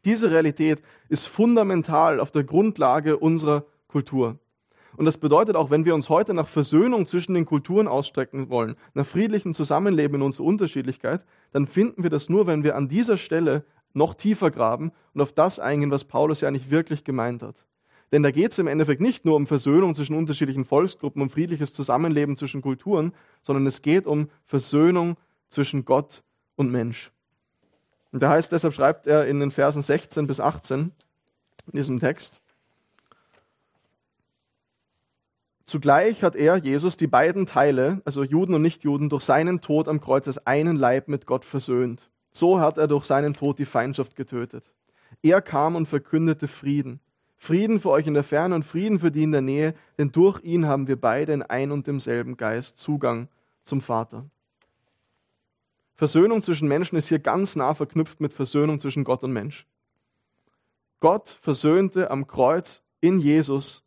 Diese 0.04 0.32
Realität 0.32 0.82
ist 1.10 1.28
fundamental 1.28 2.20
auf 2.20 2.32
der 2.32 2.44
Grundlage 2.44 3.18
unserer 3.18 3.66
Kultur. 3.88 4.40
Und 4.98 5.06
das 5.06 5.20
bedeutet 5.20 5.56
auch, 5.56 5.70
wenn 5.70 5.86
wir 5.86 5.94
uns 5.94 6.10
heute 6.10 6.34
nach 6.34 6.48
Versöhnung 6.48 7.06
zwischen 7.06 7.36
den 7.36 7.46
Kulturen 7.46 7.88
ausstrecken 7.88 8.50
wollen, 8.50 8.76
nach 8.96 9.06
friedlichem 9.06 9.54
Zusammenleben 9.54 10.16
in 10.16 10.22
unserer 10.24 10.48
Unterschiedlichkeit, 10.48 11.24
dann 11.52 11.68
finden 11.68 12.02
wir 12.02 12.10
das 12.10 12.30
nur, 12.30 12.48
wenn 12.48 12.64
wir 12.64 12.76
an 12.76 12.90
dieser 12.90 13.18
Stelle 13.18 13.64
noch 13.94 14.16
tiefer 14.16 14.50
graben 14.50 14.92
und 15.14 15.22
auf 15.22 15.32
das 15.32 15.60
eingehen, 15.60 15.92
was 15.92 16.04
Paulus 16.04 16.42
ja 16.42 16.50
nicht 16.50 16.72
wirklich 16.72 17.04
gemeint 17.04 17.44
hat. 17.44 17.56
Denn 18.12 18.24
da 18.24 18.32
geht 18.32 18.54
es 18.54 18.60
im 18.60 18.68
Endeffekt 18.68 19.02
nicht 19.02 19.24
nur 19.24 19.36
um 19.36 19.46
Versöhnung 19.46 19.94
zwischen 19.94 20.16
unterschiedlichen 20.16 20.66
Volksgruppen, 20.66 21.22
um 21.22 21.30
friedliches 21.30 21.74
Zusammenleben 21.74 22.36
zwischen 22.36 22.64
Kulturen, 22.64 23.14
sondern 23.44 23.68
es 23.68 23.84
geht 23.84 24.08
um 24.08 24.30
Versöhnung 24.46 25.16
zwischen 25.50 25.86
Gott 25.86 26.24
und 26.56 26.72
Mensch. 26.72 27.12
Und 28.12 28.24
da 28.24 28.30
heißt, 28.30 28.52
deshalb 28.52 28.74
schreibt 28.74 29.06
er 29.06 29.28
in 29.28 29.40
den 29.40 29.52
Versen 29.52 29.84
16 29.84 30.26
bis 30.26 30.40
18 30.40 30.92
in 31.72 31.78
diesem 31.78 32.00
Text, 32.00 32.40
Zugleich 35.68 36.24
hat 36.24 36.38
er, 36.38 36.56
Jesus, 36.56 36.96
die 36.96 37.08
beiden 37.08 37.46
Teile, 37.46 38.02
also 38.06 38.24
Juden 38.24 38.54
und 38.54 38.62
Nichtjuden, 38.62 39.10
durch 39.10 39.24
seinen 39.24 39.60
Tod 39.60 39.90
am 39.90 40.00
Kreuz 40.00 40.26
als 40.26 40.48
einen 40.48 40.78
Leib 40.78 41.10
mit 41.10 41.26
Gott 41.26 41.44
versöhnt. 41.44 42.10
So 42.32 42.62
hat 42.62 42.78
er 42.78 42.88
durch 42.88 43.04
seinen 43.04 43.34
Tod 43.34 43.60
die 43.60 43.66
Feindschaft 43.66 44.16
getötet. 44.16 44.64
Er 45.22 45.42
kam 45.42 45.76
und 45.76 45.88
verkündete 45.88 46.48
Frieden. 46.48 47.02
Frieden 47.36 47.82
für 47.82 47.90
euch 47.90 48.08
in 48.08 48.14
der 48.14 48.24
Ferne 48.24 48.56
und 48.56 48.64
Frieden 48.64 49.00
für 49.00 49.12
die 49.12 49.24
in 49.24 49.34
der 49.34 49.42
Nähe, 49.42 49.76
denn 49.98 50.14
durch 50.14 50.42
ihn 50.42 50.68
haben 50.68 50.88
wir 50.88 50.96
beide 50.96 51.34
in 51.34 51.44
ein 51.44 51.74
und 51.74 51.86
demselben 51.86 52.38
Geist 52.38 52.78
Zugang 52.78 53.28
zum 53.64 53.82
Vater. 53.82 54.26
Versöhnung 55.96 56.42
zwischen 56.44 56.70
Menschen 56.70 56.96
ist 56.96 57.10
hier 57.10 57.20
ganz 57.20 57.58
nah 57.58 57.74
verknüpft 57.74 58.22
mit 58.22 58.32
Versöhnung 58.32 58.80
zwischen 58.80 59.04
Gott 59.04 59.22
und 59.22 59.34
Mensch. 59.34 59.68
Gott 61.02 61.30
versöhnte 61.42 62.10
am 62.10 62.26
Kreuz 62.26 62.84
in 63.02 63.20
Jesus 63.20 63.84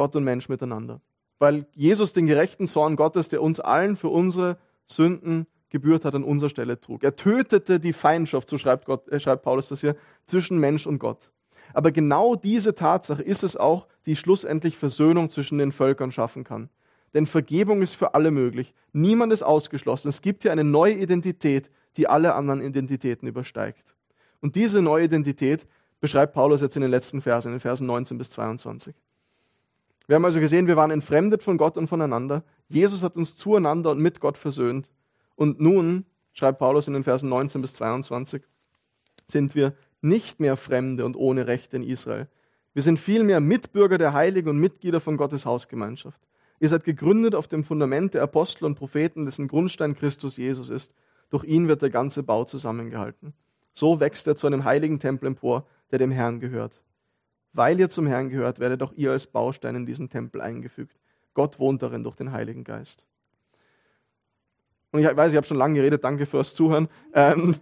Gott 0.00 0.16
und 0.16 0.24
Mensch 0.24 0.48
miteinander. 0.48 1.02
Weil 1.38 1.66
Jesus 1.74 2.14
den 2.14 2.26
gerechten 2.26 2.68
Zorn 2.68 2.96
Gottes, 2.96 3.28
der 3.28 3.42
uns 3.42 3.60
allen 3.60 3.98
für 3.98 4.08
unsere 4.08 4.56
Sünden 4.86 5.46
gebührt 5.68 6.06
hat, 6.06 6.14
an 6.14 6.24
unserer 6.24 6.48
Stelle 6.48 6.80
trug. 6.80 7.04
Er 7.04 7.16
tötete 7.16 7.78
die 7.78 7.92
Feindschaft, 7.92 8.48
so 8.48 8.56
schreibt, 8.56 8.86
Gott, 8.86 9.06
äh, 9.08 9.20
schreibt 9.20 9.42
Paulus 9.42 9.68
das 9.68 9.82
hier, 9.82 9.96
zwischen 10.24 10.58
Mensch 10.58 10.86
und 10.86 11.00
Gott. 11.00 11.30
Aber 11.74 11.92
genau 11.92 12.34
diese 12.34 12.74
Tatsache 12.74 13.20
ist 13.20 13.44
es 13.44 13.58
auch, 13.58 13.88
die 14.06 14.16
schlussendlich 14.16 14.78
Versöhnung 14.78 15.28
zwischen 15.28 15.58
den 15.58 15.70
Völkern 15.70 16.12
schaffen 16.12 16.44
kann. 16.44 16.70
Denn 17.12 17.26
Vergebung 17.26 17.82
ist 17.82 17.92
für 17.92 18.14
alle 18.14 18.30
möglich. 18.30 18.72
Niemand 18.94 19.34
ist 19.34 19.42
ausgeschlossen. 19.42 20.08
Es 20.08 20.22
gibt 20.22 20.44
hier 20.44 20.52
eine 20.52 20.64
neue 20.64 20.94
Identität, 20.94 21.68
die 21.98 22.08
alle 22.08 22.34
anderen 22.36 22.62
Identitäten 22.62 23.28
übersteigt. 23.28 23.84
Und 24.40 24.54
diese 24.54 24.80
neue 24.80 25.04
Identität 25.04 25.66
beschreibt 26.00 26.32
Paulus 26.32 26.62
jetzt 26.62 26.76
in 26.76 26.80
den 26.80 26.90
letzten 26.90 27.20
Versen, 27.20 27.48
in 27.48 27.56
den 27.56 27.60
Versen 27.60 27.86
19 27.86 28.16
bis 28.16 28.30
22. 28.30 28.94
Wir 30.10 30.16
haben 30.16 30.24
also 30.24 30.40
gesehen, 30.40 30.66
wir 30.66 30.74
waren 30.74 30.90
entfremdet 30.90 31.44
von 31.44 31.56
Gott 31.56 31.76
und 31.76 31.86
voneinander. 31.86 32.42
Jesus 32.68 33.00
hat 33.00 33.14
uns 33.14 33.36
zueinander 33.36 33.92
und 33.92 34.00
mit 34.00 34.18
Gott 34.18 34.36
versöhnt. 34.36 34.90
Und 35.36 35.60
nun, 35.60 36.04
schreibt 36.32 36.58
Paulus 36.58 36.88
in 36.88 36.94
den 36.94 37.04
Versen 37.04 37.28
19 37.28 37.62
bis 37.62 37.74
22, 37.74 38.42
sind 39.28 39.54
wir 39.54 39.72
nicht 40.00 40.40
mehr 40.40 40.56
Fremde 40.56 41.04
und 41.04 41.14
ohne 41.14 41.46
Rechte 41.46 41.76
in 41.76 41.84
Israel. 41.84 42.26
Wir 42.74 42.82
sind 42.82 42.98
vielmehr 42.98 43.38
Mitbürger 43.38 43.98
der 43.98 44.12
Heiligen 44.12 44.48
und 44.48 44.58
Mitglieder 44.58 45.00
von 45.00 45.16
Gottes 45.16 45.46
Hausgemeinschaft. 45.46 46.20
Ihr 46.58 46.68
seid 46.68 46.82
gegründet 46.82 47.36
auf 47.36 47.46
dem 47.46 47.62
Fundament 47.62 48.14
der 48.14 48.24
Apostel 48.24 48.64
und 48.64 48.74
Propheten, 48.74 49.26
dessen 49.26 49.46
Grundstein 49.46 49.94
Christus 49.94 50.38
Jesus 50.38 50.70
ist. 50.70 50.92
Durch 51.30 51.44
ihn 51.44 51.68
wird 51.68 51.82
der 51.82 51.90
ganze 51.90 52.24
Bau 52.24 52.44
zusammengehalten. 52.44 53.32
So 53.74 54.00
wächst 54.00 54.26
er 54.26 54.34
zu 54.34 54.48
einem 54.48 54.64
heiligen 54.64 54.98
Tempel 54.98 55.28
empor, 55.28 55.68
der 55.92 56.00
dem 56.00 56.10
Herrn 56.10 56.40
gehört. 56.40 56.82
Weil 57.52 57.80
ihr 57.80 57.90
zum 57.90 58.06
Herrn 58.06 58.28
gehört, 58.28 58.60
werdet 58.60 58.82
auch 58.82 58.92
ihr 58.92 59.12
als 59.12 59.26
Baustein 59.26 59.74
in 59.74 59.86
diesen 59.86 60.08
Tempel 60.08 60.40
eingefügt. 60.40 60.96
Gott 61.34 61.58
wohnt 61.58 61.82
darin 61.82 62.04
durch 62.04 62.16
den 62.16 62.32
Heiligen 62.32 62.64
Geist. 62.64 63.04
Und 64.92 65.00
ich 65.00 65.16
weiß, 65.16 65.32
ich 65.32 65.36
habe 65.36 65.46
schon 65.46 65.56
lange 65.56 65.74
geredet, 65.74 66.04
danke 66.04 66.26
fürs 66.26 66.54
Zuhören. 66.54 66.88
Ähm, 67.14 67.56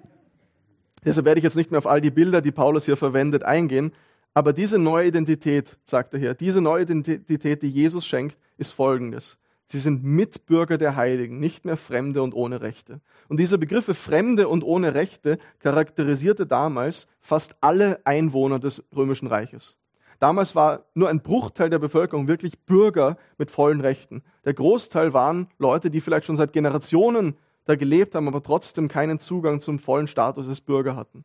deshalb 1.04 1.26
werde 1.26 1.38
ich 1.38 1.44
jetzt 1.44 1.56
nicht 1.56 1.70
mehr 1.70 1.78
auf 1.78 1.86
all 1.86 2.00
die 2.00 2.10
Bilder, 2.10 2.40
die 2.40 2.52
Paulus 2.52 2.84
hier 2.84 2.96
verwendet, 2.96 3.44
eingehen. 3.44 3.92
Aber 4.34 4.52
diese 4.52 4.78
neue 4.78 5.08
Identität, 5.08 5.78
sagt 5.84 6.14
er 6.14 6.20
hier, 6.20 6.34
diese 6.34 6.60
neue 6.60 6.82
Identität, 6.82 7.62
die 7.62 7.70
Jesus 7.70 8.06
schenkt, 8.06 8.36
ist 8.56 8.72
folgendes. 8.72 9.38
Sie 9.70 9.78
sind 9.78 10.02
Mitbürger 10.02 10.78
der 10.78 10.96
Heiligen, 10.96 11.40
nicht 11.40 11.66
mehr 11.66 11.76
Fremde 11.76 12.22
und 12.22 12.34
ohne 12.34 12.62
Rechte. 12.62 13.00
Und 13.28 13.38
diese 13.38 13.58
Begriffe 13.58 13.92
Fremde 13.92 14.48
und 14.48 14.64
ohne 14.64 14.94
Rechte 14.94 15.38
charakterisierte 15.58 16.46
damals 16.46 17.06
fast 17.20 17.54
alle 17.60 18.00
Einwohner 18.06 18.58
des 18.58 18.82
römischen 18.96 19.28
Reiches. 19.28 19.76
Damals 20.20 20.54
war 20.54 20.86
nur 20.94 21.10
ein 21.10 21.20
Bruchteil 21.20 21.70
der 21.70 21.78
Bevölkerung 21.78 22.26
wirklich 22.26 22.58
Bürger 22.60 23.18
mit 23.36 23.50
vollen 23.50 23.80
Rechten. 23.80 24.22
Der 24.44 24.54
Großteil 24.54 25.12
waren 25.12 25.48
Leute, 25.58 25.90
die 25.90 26.00
vielleicht 26.00 26.26
schon 26.26 26.36
seit 26.36 26.52
Generationen 26.52 27.36
da 27.66 27.76
gelebt 27.76 28.14
haben, 28.14 28.26
aber 28.26 28.42
trotzdem 28.42 28.88
keinen 28.88 29.20
Zugang 29.20 29.60
zum 29.60 29.78
vollen 29.78 30.08
Status 30.08 30.46
des 30.46 30.62
Bürger 30.62 30.96
hatten. 30.96 31.24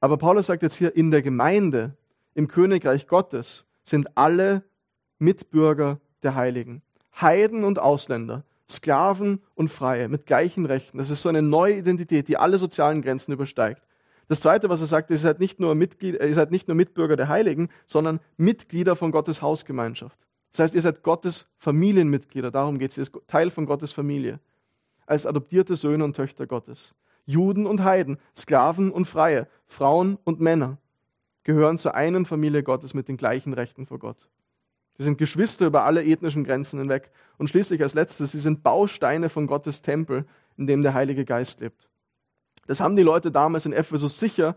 Aber 0.00 0.16
Paulus 0.16 0.46
sagt 0.46 0.62
jetzt 0.62 0.76
hier, 0.76 0.96
in 0.96 1.10
der 1.10 1.22
Gemeinde, 1.22 1.96
im 2.34 2.48
Königreich 2.48 3.06
Gottes 3.06 3.66
sind 3.84 4.16
alle 4.16 4.64
Mitbürger 5.18 6.00
der 6.22 6.34
Heiligen. 6.34 6.82
Heiden 7.20 7.64
und 7.64 7.78
Ausländer, 7.78 8.44
Sklaven 8.68 9.40
und 9.54 9.70
Freie 9.70 10.08
mit 10.08 10.26
gleichen 10.26 10.66
Rechten. 10.66 10.98
Das 10.98 11.10
ist 11.10 11.22
so 11.22 11.28
eine 11.28 11.42
neue 11.42 11.76
Identität, 11.76 12.28
die 12.28 12.36
alle 12.36 12.58
sozialen 12.58 13.02
Grenzen 13.02 13.32
übersteigt. 13.32 13.82
Das 14.28 14.40
Zweite, 14.40 14.68
was 14.70 14.80
er 14.80 14.86
sagt, 14.86 15.10
ist, 15.10 15.20
ihr 15.20 15.28
seid, 15.28 15.40
nicht 15.40 15.60
nur 15.60 15.74
Mitglied, 15.74 16.20
ihr 16.20 16.34
seid 16.34 16.50
nicht 16.50 16.66
nur 16.66 16.74
Mitbürger 16.74 17.16
der 17.16 17.28
Heiligen, 17.28 17.68
sondern 17.86 18.20
Mitglieder 18.36 18.96
von 18.96 19.10
Gottes 19.12 19.42
Hausgemeinschaft. 19.42 20.18
Das 20.52 20.60
heißt, 20.60 20.74
ihr 20.74 20.82
seid 20.82 21.02
Gottes 21.02 21.46
Familienmitglieder, 21.58 22.50
darum 22.50 22.78
geht 22.78 22.92
es, 22.92 22.98
ihr 22.98 23.04
seid 23.04 23.28
Teil 23.28 23.50
von 23.50 23.66
Gottes 23.66 23.92
Familie. 23.92 24.40
Als 25.06 25.26
adoptierte 25.26 25.76
Söhne 25.76 26.04
und 26.04 26.16
Töchter 26.16 26.46
Gottes. 26.46 26.94
Juden 27.26 27.66
und 27.66 27.84
Heiden, 27.84 28.18
Sklaven 28.34 28.90
und 28.90 29.06
Freie, 29.06 29.46
Frauen 29.66 30.18
und 30.24 30.40
Männer 30.40 30.78
gehören 31.42 31.78
zur 31.78 31.94
einen 31.94 32.24
Familie 32.24 32.62
Gottes 32.62 32.94
mit 32.94 33.08
den 33.08 33.16
gleichen 33.16 33.52
Rechten 33.52 33.86
vor 33.86 33.98
Gott. 33.98 34.28
Sie 34.96 35.04
sind 35.04 35.18
Geschwister 35.18 35.66
über 35.66 35.84
alle 35.84 36.04
ethnischen 36.04 36.44
Grenzen 36.44 36.78
hinweg. 36.78 37.10
Und 37.36 37.48
schließlich 37.48 37.82
als 37.82 37.94
letztes, 37.94 38.32
sie 38.32 38.38
sind 38.38 38.62
Bausteine 38.62 39.28
von 39.28 39.46
Gottes 39.46 39.82
Tempel, 39.82 40.24
in 40.56 40.66
dem 40.66 40.82
der 40.82 40.94
Heilige 40.94 41.24
Geist 41.24 41.60
lebt. 41.60 41.88
Das 42.66 42.80
haben 42.80 42.96
die 42.96 43.02
Leute 43.02 43.30
damals 43.30 43.66
in 43.66 43.72
Ephesus 43.72 44.18
sicher 44.18 44.56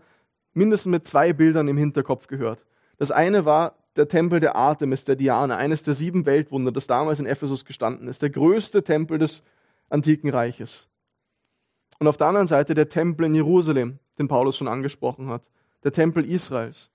mindestens 0.54 0.90
mit 0.90 1.06
zwei 1.06 1.32
Bildern 1.32 1.68
im 1.68 1.76
Hinterkopf 1.76 2.26
gehört. 2.26 2.64
Das 2.98 3.10
eine 3.10 3.44
war 3.44 3.74
der 3.96 4.08
Tempel 4.08 4.40
der 4.40 4.54
Artemis, 4.56 5.04
der 5.04 5.16
Diana, 5.16 5.56
eines 5.56 5.82
der 5.82 5.94
sieben 5.94 6.24
Weltwunder, 6.24 6.72
das 6.72 6.86
damals 6.86 7.18
in 7.18 7.26
Ephesus 7.26 7.64
gestanden 7.64 8.08
ist, 8.08 8.22
der 8.22 8.30
größte 8.30 8.84
Tempel 8.84 9.18
des 9.18 9.42
antiken 9.88 10.30
Reiches. 10.30 10.88
Und 11.98 12.06
auf 12.06 12.16
der 12.16 12.28
anderen 12.28 12.46
Seite 12.46 12.74
der 12.74 12.88
Tempel 12.88 13.26
in 13.26 13.34
Jerusalem, 13.34 13.98
den 14.18 14.28
Paulus 14.28 14.56
schon 14.56 14.68
angesprochen 14.68 15.28
hat, 15.28 15.42
der 15.82 15.92
Tempel 15.92 16.24
Israels. 16.24 16.90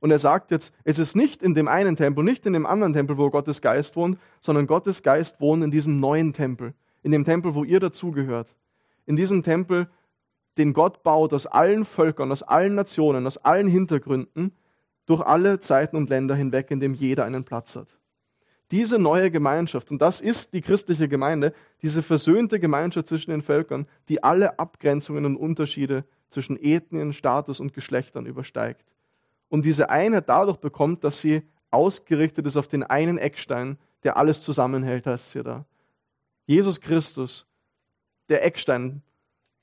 Und 0.00 0.10
er 0.10 0.18
sagt 0.18 0.50
jetzt, 0.50 0.72
es 0.84 0.98
ist 0.98 1.16
nicht 1.16 1.42
in 1.42 1.54
dem 1.54 1.68
einen 1.68 1.96
Tempel, 1.96 2.22
nicht 2.22 2.46
in 2.46 2.52
dem 2.52 2.66
anderen 2.66 2.92
Tempel, 2.92 3.16
wo 3.16 3.30
Gottes 3.30 3.62
Geist 3.62 3.96
wohnt, 3.96 4.18
sondern 4.40 4.66
Gottes 4.66 5.02
Geist 5.02 5.40
wohnt 5.40 5.64
in 5.64 5.70
diesem 5.70 6.00
neuen 6.00 6.32
Tempel, 6.32 6.74
in 7.02 7.12
dem 7.12 7.24
Tempel, 7.24 7.54
wo 7.54 7.64
ihr 7.64 7.80
dazugehört. 7.80 8.48
In 9.06 9.16
diesem 9.16 9.42
Tempel, 9.42 9.88
den 10.58 10.72
Gott 10.72 11.02
baut 11.02 11.32
aus 11.32 11.46
allen 11.46 11.84
Völkern, 11.84 12.32
aus 12.32 12.42
allen 12.42 12.74
Nationen, 12.74 13.26
aus 13.26 13.38
allen 13.38 13.68
Hintergründen, 13.68 14.52
durch 15.06 15.22
alle 15.22 15.60
Zeiten 15.60 15.96
und 15.96 16.10
Länder 16.10 16.34
hinweg, 16.34 16.70
in 16.70 16.80
dem 16.80 16.94
jeder 16.94 17.24
einen 17.24 17.44
Platz 17.44 17.76
hat. 17.76 17.88
Diese 18.72 18.98
neue 18.98 19.30
Gemeinschaft, 19.30 19.92
und 19.92 20.02
das 20.02 20.20
ist 20.20 20.52
die 20.52 20.60
christliche 20.60 21.08
Gemeinde, 21.08 21.54
diese 21.82 22.02
versöhnte 22.02 22.58
Gemeinschaft 22.58 23.06
zwischen 23.06 23.30
den 23.30 23.42
Völkern, 23.42 23.86
die 24.08 24.24
alle 24.24 24.58
Abgrenzungen 24.58 25.24
und 25.24 25.36
Unterschiede 25.36 26.04
zwischen 26.28 26.60
Ethnien, 26.60 27.12
Status 27.12 27.60
und 27.60 27.72
Geschlechtern 27.72 28.26
übersteigt. 28.26 28.84
Und 29.48 29.64
diese 29.64 29.90
Einheit 29.90 30.28
dadurch 30.28 30.58
bekommt, 30.58 31.04
dass 31.04 31.20
sie 31.20 31.42
ausgerichtet 31.70 32.46
ist 32.46 32.56
auf 32.56 32.68
den 32.68 32.82
einen 32.82 33.18
Eckstein, 33.18 33.78
der 34.02 34.16
alles 34.16 34.42
zusammenhält, 34.42 35.06
heißt 35.06 35.26
es 35.26 35.32
hier 35.32 35.42
da. 35.42 35.64
Jesus 36.46 36.80
Christus, 36.80 37.46
der 38.28 38.44
Eckstein, 38.44 39.02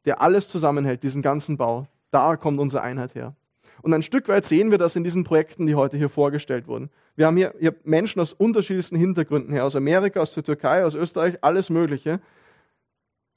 der 0.06 0.22
alles 0.22 0.48
zusammenhält, 0.48 1.04
diesen 1.04 1.22
ganzen 1.22 1.58
Bau. 1.58 1.88
Da 2.12 2.36
kommt 2.36 2.60
unsere 2.60 2.84
Einheit 2.84 3.16
her. 3.16 3.36
Und 3.82 3.94
ein 3.94 4.04
Stück 4.04 4.28
weit 4.28 4.46
sehen 4.46 4.72
wir 4.72 4.78
das 4.78 4.96
in 4.96 5.04
diesen 5.04 5.24
Projekten, 5.24 5.68
die 5.68 5.76
heute 5.76 5.98
hier 5.98 6.10
vorgestellt 6.10 6.68
wurden. 6.68 6.90
Wir 7.16 7.28
haben 7.28 7.38
hier, 7.38 7.54
hier 7.60 7.76
Menschen 7.84 8.22
aus 8.22 8.34
unterschiedlichsten 8.34 8.96
Hintergründen 8.96 9.54
her, 9.54 9.66
aus 9.66 9.76
Amerika, 9.76 10.22
aus 10.22 10.34
der 10.34 10.44
Türkei, 10.44 10.86
aus 10.86 10.96
Österreich, 10.96 11.38
alles 11.42 11.70
Mögliche, 11.70 12.22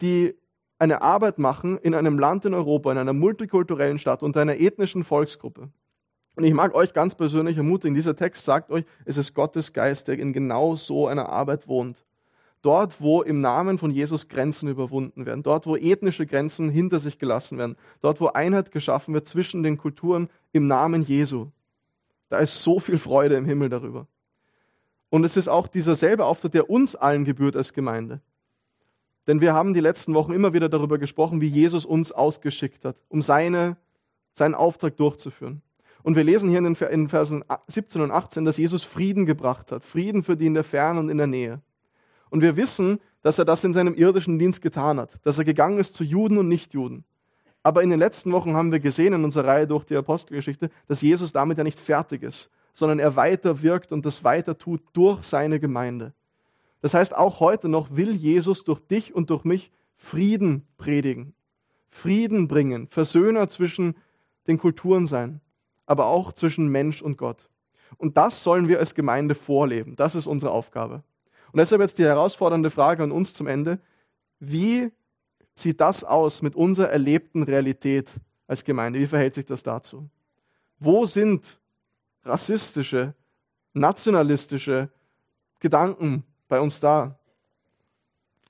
die 0.00 0.34
eine 0.78 1.02
Arbeit 1.02 1.38
machen 1.38 1.78
in 1.78 1.94
einem 1.94 2.18
Land 2.18 2.44
in 2.44 2.54
Europa, 2.54 2.92
in 2.92 2.98
einer 2.98 3.12
multikulturellen 3.12 3.98
Stadt 3.98 4.22
unter 4.22 4.40
einer 4.40 4.58
ethnischen 4.58 5.04
Volksgruppe. 5.04 5.70
Und 6.36 6.44
ich 6.44 6.52
mag 6.52 6.74
euch 6.74 6.92
ganz 6.92 7.14
persönlich 7.14 7.56
ermutigen, 7.56 7.94
dieser 7.94 8.14
Text 8.14 8.44
sagt 8.44 8.70
euch, 8.70 8.84
es 9.06 9.16
ist 9.16 9.34
Gottes 9.34 9.72
Geist, 9.72 10.06
der 10.06 10.18
in 10.18 10.34
genau 10.34 10.76
so 10.76 11.06
einer 11.06 11.30
Arbeit 11.30 11.66
wohnt. 11.66 12.04
Dort, 12.60 13.00
wo 13.00 13.22
im 13.22 13.40
Namen 13.40 13.78
von 13.78 13.90
Jesus 13.90 14.28
Grenzen 14.28 14.68
überwunden 14.68 15.24
werden, 15.24 15.42
dort, 15.42 15.66
wo 15.66 15.76
ethnische 15.76 16.26
Grenzen 16.26 16.68
hinter 16.68 17.00
sich 17.00 17.18
gelassen 17.18 17.56
werden, 17.56 17.76
dort, 18.02 18.20
wo 18.20 18.26
Einheit 18.26 18.70
geschaffen 18.70 19.14
wird 19.14 19.26
zwischen 19.26 19.62
den 19.62 19.78
Kulturen 19.78 20.28
im 20.52 20.66
Namen 20.66 21.02
Jesu. 21.04 21.48
Da 22.28 22.38
ist 22.38 22.62
so 22.62 22.80
viel 22.80 22.98
Freude 22.98 23.36
im 23.36 23.46
Himmel 23.46 23.70
darüber. 23.70 24.06
Und 25.08 25.24
es 25.24 25.36
ist 25.36 25.48
auch 25.48 25.68
dieser 25.68 25.94
selbe 25.94 26.26
Auftrag, 26.26 26.52
der 26.52 26.68
uns 26.68 26.96
allen 26.96 27.24
gebührt 27.24 27.56
als 27.56 27.72
Gemeinde. 27.72 28.20
Denn 29.26 29.40
wir 29.40 29.54
haben 29.54 29.72
die 29.72 29.80
letzten 29.80 30.12
Wochen 30.12 30.32
immer 30.32 30.52
wieder 30.52 30.68
darüber 30.68 30.98
gesprochen, 30.98 31.40
wie 31.40 31.48
Jesus 31.48 31.86
uns 31.86 32.12
ausgeschickt 32.12 32.84
hat, 32.84 32.96
um 33.08 33.22
seine, 33.22 33.76
seinen 34.32 34.54
Auftrag 34.54 34.96
durchzuführen. 34.96 35.62
Und 36.06 36.14
wir 36.14 36.22
lesen 36.22 36.48
hier 36.48 36.58
in 36.58 36.76
den 36.76 37.08
Versen 37.08 37.44
17 37.66 38.00
und 38.00 38.12
18, 38.12 38.44
dass 38.44 38.58
Jesus 38.58 38.84
Frieden 38.84 39.26
gebracht 39.26 39.72
hat. 39.72 39.84
Frieden 39.84 40.22
für 40.22 40.36
die 40.36 40.46
in 40.46 40.54
der 40.54 40.62
Ferne 40.62 41.00
und 41.00 41.08
in 41.08 41.18
der 41.18 41.26
Nähe. 41.26 41.60
Und 42.30 42.42
wir 42.42 42.56
wissen, 42.56 43.00
dass 43.22 43.40
er 43.40 43.44
das 43.44 43.64
in 43.64 43.72
seinem 43.72 43.92
irdischen 43.92 44.38
Dienst 44.38 44.62
getan 44.62 45.00
hat, 45.00 45.18
dass 45.24 45.38
er 45.38 45.44
gegangen 45.44 45.78
ist 45.80 45.96
zu 45.96 46.04
Juden 46.04 46.38
und 46.38 46.46
Nichtjuden. 46.46 47.02
Aber 47.64 47.82
in 47.82 47.90
den 47.90 47.98
letzten 47.98 48.30
Wochen 48.30 48.54
haben 48.54 48.70
wir 48.70 48.78
gesehen 48.78 49.14
in 49.14 49.24
unserer 49.24 49.48
Reihe 49.48 49.66
durch 49.66 49.82
die 49.82 49.96
Apostelgeschichte, 49.96 50.70
dass 50.86 51.02
Jesus 51.02 51.32
damit 51.32 51.58
ja 51.58 51.64
nicht 51.64 51.80
fertig 51.80 52.22
ist, 52.22 52.50
sondern 52.72 53.00
er 53.00 53.16
weiter 53.16 53.62
wirkt 53.62 53.90
und 53.90 54.06
das 54.06 54.22
weiter 54.22 54.56
tut 54.56 54.82
durch 54.92 55.24
seine 55.24 55.58
Gemeinde. 55.58 56.14
Das 56.82 56.94
heißt, 56.94 57.16
auch 57.16 57.40
heute 57.40 57.68
noch 57.68 57.96
will 57.96 58.12
Jesus 58.12 58.62
durch 58.62 58.78
dich 58.78 59.12
und 59.12 59.30
durch 59.30 59.42
mich 59.42 59.72
Frieden 59.96 60.68
predigen, 60.78 61.34
Frieden 61.90 62.46
bringen, 62.46 62.86
Versöhner 62.86 63.48
zwischen 63.48 63.96
den 64.46 64.58
Kulturen 64.58 65.08
sein, 65.08 65.40
aber 65.86 66.06
auch 66.06 66.32
zwischen 66.32 66.68
Mensch 66.68 67.00
und 67.00 67.16
Gott. 67.16 67.48
Und 67.96 68.16
das 68.16 68.42
sollen 68.42 68.68
wir 68.68 68.78
als 68.78 68.94
Gemeinde 68.94 69.34
vorleben. 69.34 69.96
Das 69.96 70.14
ist 70.14 70.26
unsere 70.26 70.52
Aufgabe. 70.52 71.02
Und 71.52 71.58
deshalb 71.58 71.80
jetzt 71.80 71.98
die 71.98 72.04
herausfordernde 72.04 72.70
Frage 72.70 73.02
an 73.02 73.12
uns 73.12 73.32
zum 73.32 73.46
Ende. 73.46 73.78
Wie 74.38 74.90
sieht 75.54 75.80
das 75.80 76.04
aus 76.04 76.42
mit 76.42 76.54
unserer 76.54 76.90
erlebten 76.90 77.42
Realität 77.42 78.10
als 78.46 78.64
Gemeinde? 78.64 78.98
Wie 78.98 79.06
verhält 79.06 79.34
sich 79.34 79.46
das 79.46 79.62
dazu? 79.62 80.10
Wo 80.78 81.06
sind 81.06 81.58
rassistische, 82.24 83.14
nationalistische 83.72 84.90
Gedanken 85.60 86.24
bei 86.48 86.60
uns 86.60 86.80
da? 86.80 87.18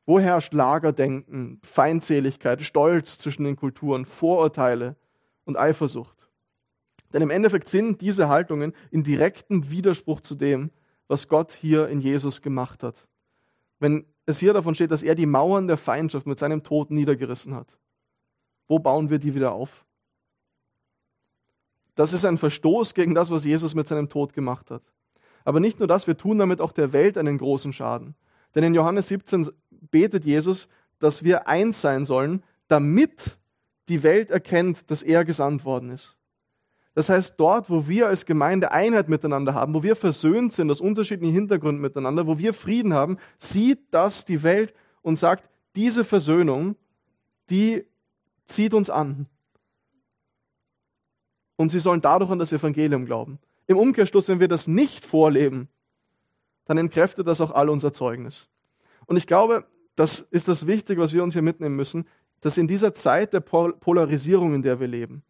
Wo 0.05 0.18
herrscht 0.18 0.53
Lagerdenken, 0.53 1.61
Feindseligkeit, 1.64 2.62
Stolz 2.62 3.18
zwischen 3.18 3.44
den 3.44 3.57
Kulturen, 3.57 4.07
Vorurteile 4.07 4.96
und 5.44 5.57
Eifersucht? 5.57 6.15
Denn 7.12 7.23
im 7.23 7.31
Endeffekt 7.31 7.69
sind 7.69 8.01
diese 8.01 8.29
Haltungen 8.29 8.73
in 8.90 9.05
direktem 9.05 9.71
Widerspruch 9.71 10.21
zu 10.21 10.35
dem, 10.35 10.71
was 11.09 11.29
Gott 11.29 11.53
hier 11.53 11.88
in 11.88 12.01
Jesus 12.01 12.42
gemacht 12.42 12.83
hat. 12.83 13.07
Wenn 13.79 14.07
es 14.27 14.38
hier 14.38 14.53
davon 14.53 14.75
steht, 14.75 14.90
dass 14.90 15.03
er 15.03 15.14
die 15.14 15.27
Mauern 15.27 15.69
der 15.69 15.77
Feindschaft 15.77 16.27
mit 16.27 16.38
seinem 16.38 16.62
Tod 16.62 16.90
niedergerissen 16.90 17.55
hat, 17.55 17.69
wo 18.66 18.79
bauen 18.79 19.11
wir 19.11 19.19
die 19.19 19.35
wieder 19.35 19.53
auf? 19.53 19.85
Das 21.95 22.12
ist 22.12 22.25
ein 22.25 22.38
Verstoß 22.38 22.95
gegen 22.95 23.14
das, 23.14 23.31
was 23.31 23.45
Jesus 23.45 23.75
mit 23.75 23.88
seinem 23.88 24.09
Tod 24.09 24.33
gemacht 24.33 24.71
hat. 24.71 24.83
Aber 25.45 25.61
nicht 25.61 25.79
nur 25.79 25.88
das, 25.88 26.07
wir 26.07 26.16
tun 26.16 26.38
damit 26.38 26.61
auch 26.61 26.73
der 26.73 26.92
Welt 26.92 27.16
einen 27.16 27.38
großen 27.38 27.73
Schaden. 27.73 28.14
Denn 28.55 28.64
in 28.64 28.75
Johannes 28.75 29.09
17 29.09 29.49
betet 29.90 30.25
Jesus, 30.25 30.69
dass 30.99 31.23
wir 31.23 31.47
eins 31.47 31.81
sein 31.81 32.05
sollen, 32.05 32.42
damit 32.69 33.38
die 33.88 34.03
Welt 34.03 34.31
erkennt, 34.31 34.90
dass 34.90 35.03
er 35.03 35.25
gesandt 35.25 35.64
worden 35.64 35.90
ist. 35.90 36.16
Das 36.97 37.11
heißt, 37.11 37.35
dort, 37.37 37.69
wo 37.69 37.89
wir 37.89 38.07
als 38.07 38.25
Gemeinde 38.25 38.73
Einheit 38.73 39.11
miteinander 39.11 39.53
haben, 39.53 39.75
wo 39.75 39.83
wir 39.83 39.97
versöhnt 39.97 40.55
sind 40.55 40.71
aus 40.71 40.81
unterschiedlichen 40.81 41.35
Hintergründen 41.35 41.83
miteinander, 41.83 42.27
wo 42.27 42.39
wir 42.39 42.55
Frieden 42.55 42.95
haben, 42.95 43.19
sieht 43.39 43.81
das 43.91 44.25
die 44.25 44.43
Welt 44.43 44.73
und 45.03 45.19
sagt, 45.19 45.47
diese 45.75 46.05
Versöhnung, 46.05 46.75
die 47.51 47.85
zieht 48.47 48.73
uns 48.73 48.89
an. 48.89 49.29
Und 51.57 51.69
sie 51.69 51.81
sollen 51.81 52.01
dadurch 52.01 52.31
an 52.31 52.39
das 52.39 52.55
Evangelium 52.55 53.05
glauben. 53.05 53.41
Im 53.67 53.77
Umkehrschluss, 53.77 54.29
wenn 54.29 54.41
wir 54.41 54.49
das 54.49 54.67
nicht 54.67 55.05
vorleben, 55.05 55.69
dann 56.65 56.79
entkräftet 56.79 57.27
das 57.27 57.43
auch 57.43 57.51
all 57.51 57.69
unser 57.69 57.93
Zeugnis. 57.93 58.49
Und 59.05 59.19
ich 59.19 59.27
glaube, 59.27 59.67
das 59.97 60.21
ist 60.31 60.49
das 60.49 60.67
Wichtige, 60.67 61.03
was 61.03 61.13
wir 61.13 61.23
uns 61.23 61.35
hier 61.35 61.43
mitnehmen 61.43 61.77
müssen, 61.77 62.09
dass 62.41 62.57
in 62.57 62.67
dieser 62.67 62.95
Zeit 62.95 63.35
der 63.35 63.41
Polarisierung, 63.41 64.55
in 64.55 64.63
der 64.63 64.81
wir 64.81 64.87
leben, 64.87 65.23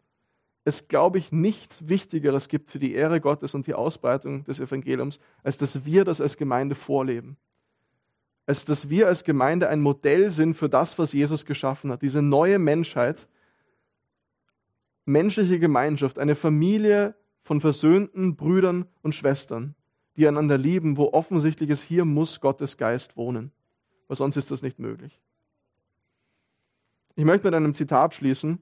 es, 0.67 0.89
glaube 0.89 1.17
ich, 1.17 1.31
nichts 1.31 1.87
Wichtigeres 1.87 2.49
gibt 2.49 2.69
für 2.71 2.77
die 2.77 2.93
Ehre 2.93 3.21
Gottes 3.21 3.55
und 3.55 3.67
die 3.67 3.73
Ausbreitung 3.73 4.43
des 4.43 4.59
Evangeliums, 4.59 5.21
als 5.41 5.57
dass 5.57 5.85
wir 5.85 6.03
das 6.03 6.19
als 6.19 6.35
Gemeinde 6.35 6.75
vorleben. 6.75 7.37
Als 8.45 8.65
dass 8.65 8.89
wir 8.89 9.07
als 9.07 9.23
Gemeinde 9.23 9.69
ein 9.69 9.79
Modell 9.79 10.29
sind 10.29 10.55
für 10.55 10.67
das, 10.67 10.99
was 10.99 11.13
Jesus 11.13 11.45
geschaffen 11.45 11.89
hat. 11.89 12.01
Diese 12.01 12.21
neue 12.21 12.59
Menschheit, 12.59 13.29
menschliche 15.05 15.57
Gemeinschaft, 15.57 16.19
eine 16.19 16.35
Familie 16.35 17.15
von 17.43 17.61
versöhnten 17.61 18.35
Brüdern 18.35 18.87
und 19.01 19.15
Schwestern, 19.15 19.73
die 20.17 20.27
einander 20.27 20.57
lieben, 20.57 20.97
wo 20.97 21.13
offensichtlich 21.13 21.69
ist, 21.69 21.83
hier 21.83 22.03
muss 22.03 22.41
Gottes 22.41 22.75
Geist 22.75 23.15
wohnen. 23.15 23.53
Weil 24.09 24.17
sonst 24.17 24.35
ist 24.35 24.51
das 24.51 24.61
nicht 24.61 24.79
möglich. 24.79 25.17
Ich 27.15 27.23
möchte 27.23 27.47
mit 27.47 27.55
einem 27.55 27.73
Zitat 27.73 28.15
schließen 28.15 28.59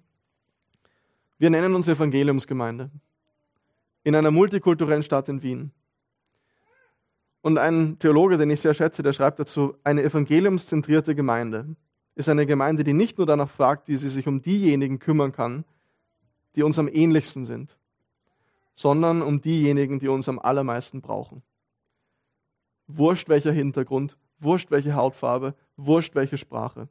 wir 1.37 1.49
nennen 1.49 1.75
uns 1.75 1.87
Evangeliumsgemeinde 1.87 2.89
in 4.03 4.15
einer 4.15 4.31
multikulturellen 4.31 5.03
Stadt 5.03 5.29
in 5.29 5.41
Wien. 5.41 5.71
Und 7.41 7.57
ein 7.57 7.99
Theologe, 7.99 8.37
den 8.37 8.49
ich 8.49 8.61
sehr 8.61 8.73
schätze, 8.73 9.03
der 9.03 9.13
schreibt 9.13 9.39
dazu, 9.39 9.75
eine 9.83 10.03
evangeliumszentrierte 10.03 11.15
Gemeinde 11.15 11.75
ist 12.15 12.29
eine 12.29 12.45
Gemeinde, 12.45 12.83
die 12.83 12.93
nicht 12.93 13.17
nur 13.17 13.27
danach 13.27 13.49
fragt, 13.49 13.87
wie 13.87 13.97
sie 13.97 14.09
sich 14.09 14.27
um 14.27 14.41
diejenigen 14.41 14.99
kümmern 14.99 15.31
kann, 15.31 15.65
die 16.55 16.63
uns 16.63 16.79
am 16.79 16.87
ähnlichsten 16.87 17.45
sind, 17.45 17.77
sondern 18.73 19.21
um 19.21 19.41
diejenigen, 19.41 19.99
die 19.99 20.07
uns 20.07 20.29
am 20.29 20.39
allermeisten 20.39 21.01
brauchen. 21.01 21.43
Wurscht 22.87 23.27
welcher 23.27 23.51
Hintergrund, 23.51 24.17
wurscht 24.39 24.71
welche 24.71 24.95
Hautfarbe, 24.95 25.55
wurscht 25.75 26.15
welche 26.15 26.37
Sprache. 26.37 26.87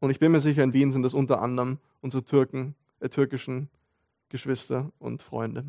Und 0.00 0.10
ich 0.10 0.18
bin 0.18 0.32
mir 0.32 0.40
sicher, 0.40 0.62
in 0.62 0.72
Wien 0.72 0.92
sind 0.92 1.02
das 1.02 1.14
unter 1.14 1.40
anderem 1.40 1.78
unsere 2.00 2.22
Türken, 2.22 2.74
äh, 3.00 3.08
türkischen 3.08 3.70
Geschwister 4.28 4.92
und 4.98 5.22
Freunde. 5.22 5.64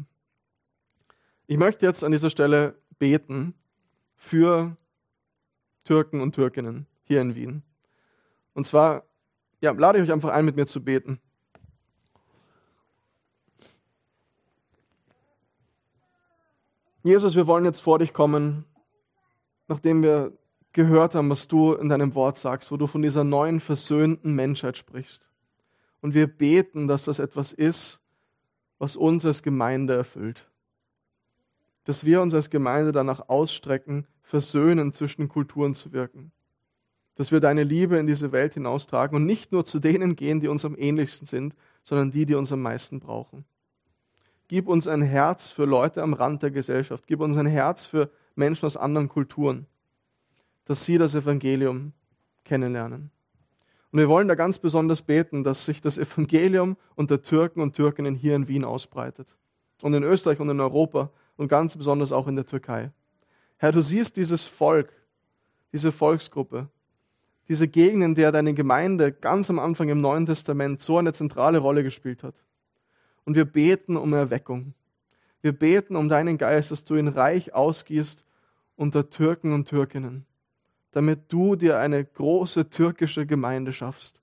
Ich 1.47 1.57
möchte 1.57 1.85
jetzt 1.85 2.03
an 2.03 2.11
dieser 2.11 2.29
Stelle 2.29 2.75
beten 2.99 3.53
für 4.17 4.75
Türken 5.85 6.19
und 6.19 6.35
Türkinnen 6.35 6.87
hier 7.03 7.21
in 7.21 7.35
Wien. 7.35 7.63
Und 8.53 8.65
zwar, 8.65 9.03
ja, 9.61 9.71
lade 9.71 9.99
ich 9.99 10.03
euch 10.03 10.11
einfach 10.11 10.31
ein, 10.31 10.45
mit 10.45 10.55
mir 10.55 10.65
zu 10.65 10.83
beten. 10.83 11.21
Jesus, 17.03 17.35
wir 17.35 17.45
wollen 17.45 17.65
jetzt 17.65 17.81
vor 17.81 17.99
dich 17.99 18.13
kommen, 18.13 18.65
nachdem 19.67 20.01
wir 20.01 20.35
gehört 20.75 21.15
haben, 21.15 21.29
was 21.29 21.47
du 21.47 21.73
in 21.73 21.87
deinem 21.87 22.15
Wort 22.15 22.37
sagst, 22.37 22.69
wo 22.69 22.75
du 22.75 22.85
von 22.85 23.01
dieser 23.01 23.23
neuen, 23.23 23.61
versöhnten 23.61 24.35
Menschheit 24.35 24.77
sprichst. 24.77 25.25
Und 26.01 26.13
wir 26.13 26.27
beten, 26.27 26.89
dass 26.89 27.05
das 27.05 27.17
etwas 27.17 27.53
ist, 27.53 28.01
was 28.77 28.97
uns 28.97 29.25
als 29.25 29.41
Gemeinde 29.41 29.95
erfüllt. 29.95 30.45
Dass 31.85 32.03
wir 32.03 32.21
uns 32.21 32.33
als 32.33 32.49
Gemeinde 32.49 32.91
danach 32.91 33.29
ausstrecken, 33.29 34.05
versöhnen 34.21 34.91
zwischen 34.91 35.29
Kulturen 35.29 35.75
zu 35.75 35.93
wirken. 35.93 36.33
Dass 37.15 37.31
wir 37.31 37.39
deine 37.39 37.63
Liebe 37.63 37.97
in 37.97 38.05
diese 38.05 38.33
Welt 38.33 38.53
hinaustragen 38.53 39.15
und 39.15 39.25
nicht 39.25 39.53
nur 39.53 39.63
zu 39.63 39.79
denen 39.79 40.17
gehen, 40.17 40.41
die 40.41 40.49
uns 40.49 40.65
am 40.65 40.77
ähnlichsten 40.77 41.25
sind, 41.25 41.55
sondern 41.83 42.11
die, 42.11 42.25
die 42.25 42.35
uns 42.35 42.51
am 42.51 42.61
meisten 42.61 42.99
brauchen. 42.99 43.45
Gib 44.49 44.67
uns 44.67 44.89
ein 44.89 45.01
Herz 45.01 45.51
für 45.51 45.63
Leute 45.65 46.03
am 46.03 46.13
Rand 46.13 46.43
der 46.43 46.51
Gesellschaft. 46.51 47.07
Gib 47.07 47.21
uns 47.21 47.37
ein 47.37 47.45
Herz 47.45 47.85
für 47.85 48.11
Menschen 48.35 48.65
aus 48.65 48.75
anderen 48.75 49.07
Kulturen 49.07 49.67
dass 50.65 50.83
sie 50.83 50.97
das 50.97 51.15
Evangelium 51.15 51.93
kennenlernen. 52.43 53.11
Und 53.91 53.99
wir 53.99 54.09
wollen 54.09 54.27
da 54.27 54.35
ganz 54.35 54.59
besonders 54.59 55.01
beten, 55.01 55.43
dass 55.43 55.65
sich 55.65 55.81
das 55.81 55.97
Evangelium 55.97 56.75
unter 56.95 57.21
Türken 57.21 57.61
und 57.61 57.75
Türkinnen 57.75 58.15
hier 58.15 58.35
in 58.35 58.47
Wien 58.47 58.65
ausbreitet. 58.65 59.27
Und 59.81 59.93
in 59.93 60.03
Österreich 60.03 60.39
und 60.39 60.49
in 60.49 60.59
Europa 60.59 61.11
und 61.37 61.47
ganz 61.47 61.77
besonders 61.77 62.11
auch 62.11 62.27
in 62.27 62.35
der 62.35 62.45
Türkei. 62.45 62.91
Herr, 63.57 63.71
du 63.71 63.81
siehst 63.81 64.17
dieses 64.17 64.45
Volk, 64.45 64.91
diese 65.71 65.91
Volksgruppe, 65.91 66.67
diese 67.47 67.67
Gegend, 67.67 68.03
in 68.03 68.15
der 68.15 68.31
deine 68.31 68.53
Gemeinde 68.53 69.11
ganz 69.11 69.49
am 69.49 69.59
Anfang 69.59 69.89
im 69.89 70.01
Neuen 70.01 70.25
Testament 70.25 70.81
so 70.81 70.97
eine 70.97 71.13
zentrale 71.13 71.59
Rolle 71.59 71.83
gespielt 71.83 72.23
hat. 72.23 72.35
Und 73.23 73.35
wir 73.35 73.45
beten 73.45 73.97
um 73.97 74.13
Erweckung. 74.13 74.73
Wir 75.41 75.51
beten 75.51 75.95
um 75.95 76.09
deinen 76.09 76.37
Geist, 76.37 76.71
dass 76.71 76.83
du 76.83 76.95
ihn 76.95 77.07
reich 77.07 77.53
ausgießt 77.53 78.25
unter 78.75 79.09
Türken 79.09 79.53
und 79.53 79.67
Türkinnen 79.69 80.25
damit 80.95 81.25
du 81.27 81.57
dir 81.57 81.77
eine 81.77 82.05
große 82.05 82.69
türkische 82.69 83.25
Gemeinde 83.25 83.73
schaffst. 83.73 84.21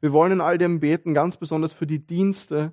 Wir 0.00 0.10
wollen 0.10 0.32
in 0.32 0.40
all 0.40 0.56
dem 0.56 0.80
beten, 0.80 1.12
ganz 1.12 1.36
besonders 1.36 1.74
für 1.74 1.86
die 1.86 1.98
Dienste 1.98 2.72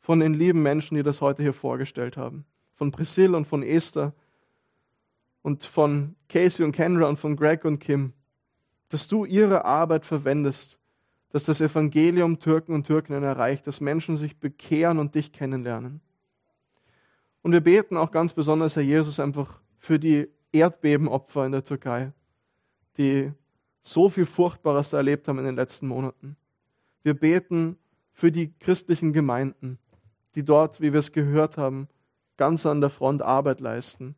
von 0.00 0.20
den 0.20 0.34
lieben 0.34 0.62
Menschen, 0.62 0.96
die 0.96 1.02
das 1.02 1.22
heute 1.22 1.42
hier 1.42 1.54
vorgestellt 1.54 2.18
haben. 2.18 2.44
Von 2.74 2.92
Priscilla 2.92 3.38
und 3.38 3.46
von 3.46 3.62
Esther 3.62 4.12
und 5.40 5.64
von 5.64 6.14
Casey 6.28 6.62
und 6.62 6.72
Kendra 6.72 7.08
und 7.08 7.18
von 7.18 7.36
Greg 7.36 7.64
und 7.64 7.78
Kim. 7.78 8.12
Dass 8.90 9.08
du 9.08 9.24
ihre 9.24 9.64
Arbeit 9.64 10.04
verwendest, 10.04 10.78
dass 11.30 11.44
das 11.44 11.62
Evangelium 11.62 12.38
Türken 12.38 12.74
und 12.74 12.86
Türkinnen 12.86 13.22
erreicht, 13.22 13.66
dass 13.66 13.80
Menschen 13.80 14.18
sich 14.18 14.38
bekehren 14.38 14.98
und 14.98 15.14
dich 15.14 15.32
kennenlernen. 15.32 16.02
Und 17.40 17.52
wir 17.52 17.62
beten 17.62 17.96
auch 17.96 18.10
ganz 18.10 18.34
besonders, 18.34 18.76
Herr 18.76 18.82
Jesus, 18.82 19.18
einfach 19.18 19.58
für 19.78 19.98
die 19.98 20.28
Erdbebenopfer 20.54 21.44
in 21.44 21.52
der 21.52 21.64
Türkei, 21.64 22.12
die 22.96 23.32
so 23.82 24.08
viel 24.08 24.24
Furchtbares 24.24 24.92
erlebt 24.92 25.28
haben 25.28 25.38
in 25.38 25.44
den 25.44 25.56
letzten 25.56 25.88
Monaten. 25.88 26.36
Wir 27.02 27.14
beten 27.14 27.76
für 28.12 28.32
die 28.32 28.52
christlichen 28.60 29.12
Gemeinden, 29.12 29.78
die 30.34 30.44
dort, 30.44 30.80
wie 30.80 30.92
wir 30.92 31.00
es 31.00 31.12
gehört 31.12 31.56
haben, 31.56 31.88
ganz 32.36 32.64
an 32.66 32.80
der 32.80 32.90
Front 32.90 33.20
Arbeit 33.20 33.60
leisten. 33.60 34.14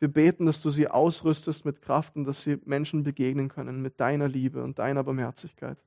Wir 0.00 0.08
beten, 0.08 0.44
dass 0.44 0.60
du 0.60 0.70
sie 0.70 0.88
ausrüstest 0.88 1.64
mit 1.64 1.80
Kraft 1.80 2.16
und 2.16 2.24
dass 2.24 2.42
sie 2.42 2.60
Menschen 2.64 3.04
begegnen 3.04 3.48
können 3.48 3.80
mit 3.80 4.00
deiner 4.00 4.28
Liebe 4.28 4.62
und 4.62 4.78
deiner 4.78 5.04
Barmherzigkeit. 5.04 5.78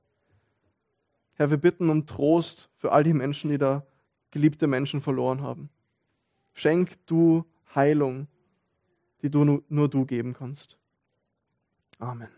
Herr, 1.34 1.50
wir 1.50 1.58
bitten 1.58 1.88
um 1.88 2.06
Trost 2.06 2.68
für 2.78 2.90
all 2.90 3.04
die 3.04 3.12
Menschen, 3.12 3.50
die 3.50 3.58
da 3.58 3.86
geliebte 4.30 4.66
Menschen 4.66 5.00
verloren 5.00 5.42
haben. 5.42 5.68
Schenk 6.54 7.06
du 7.06 7.44
Heilung 7.74 8.26
die 9.22 9.30
du 9.30 9.62
nur 9.68 9.88
du 9.88 10.04
geben 10.04 10.34
kannst. 10.34 10.78
Amen. 11.98 12.28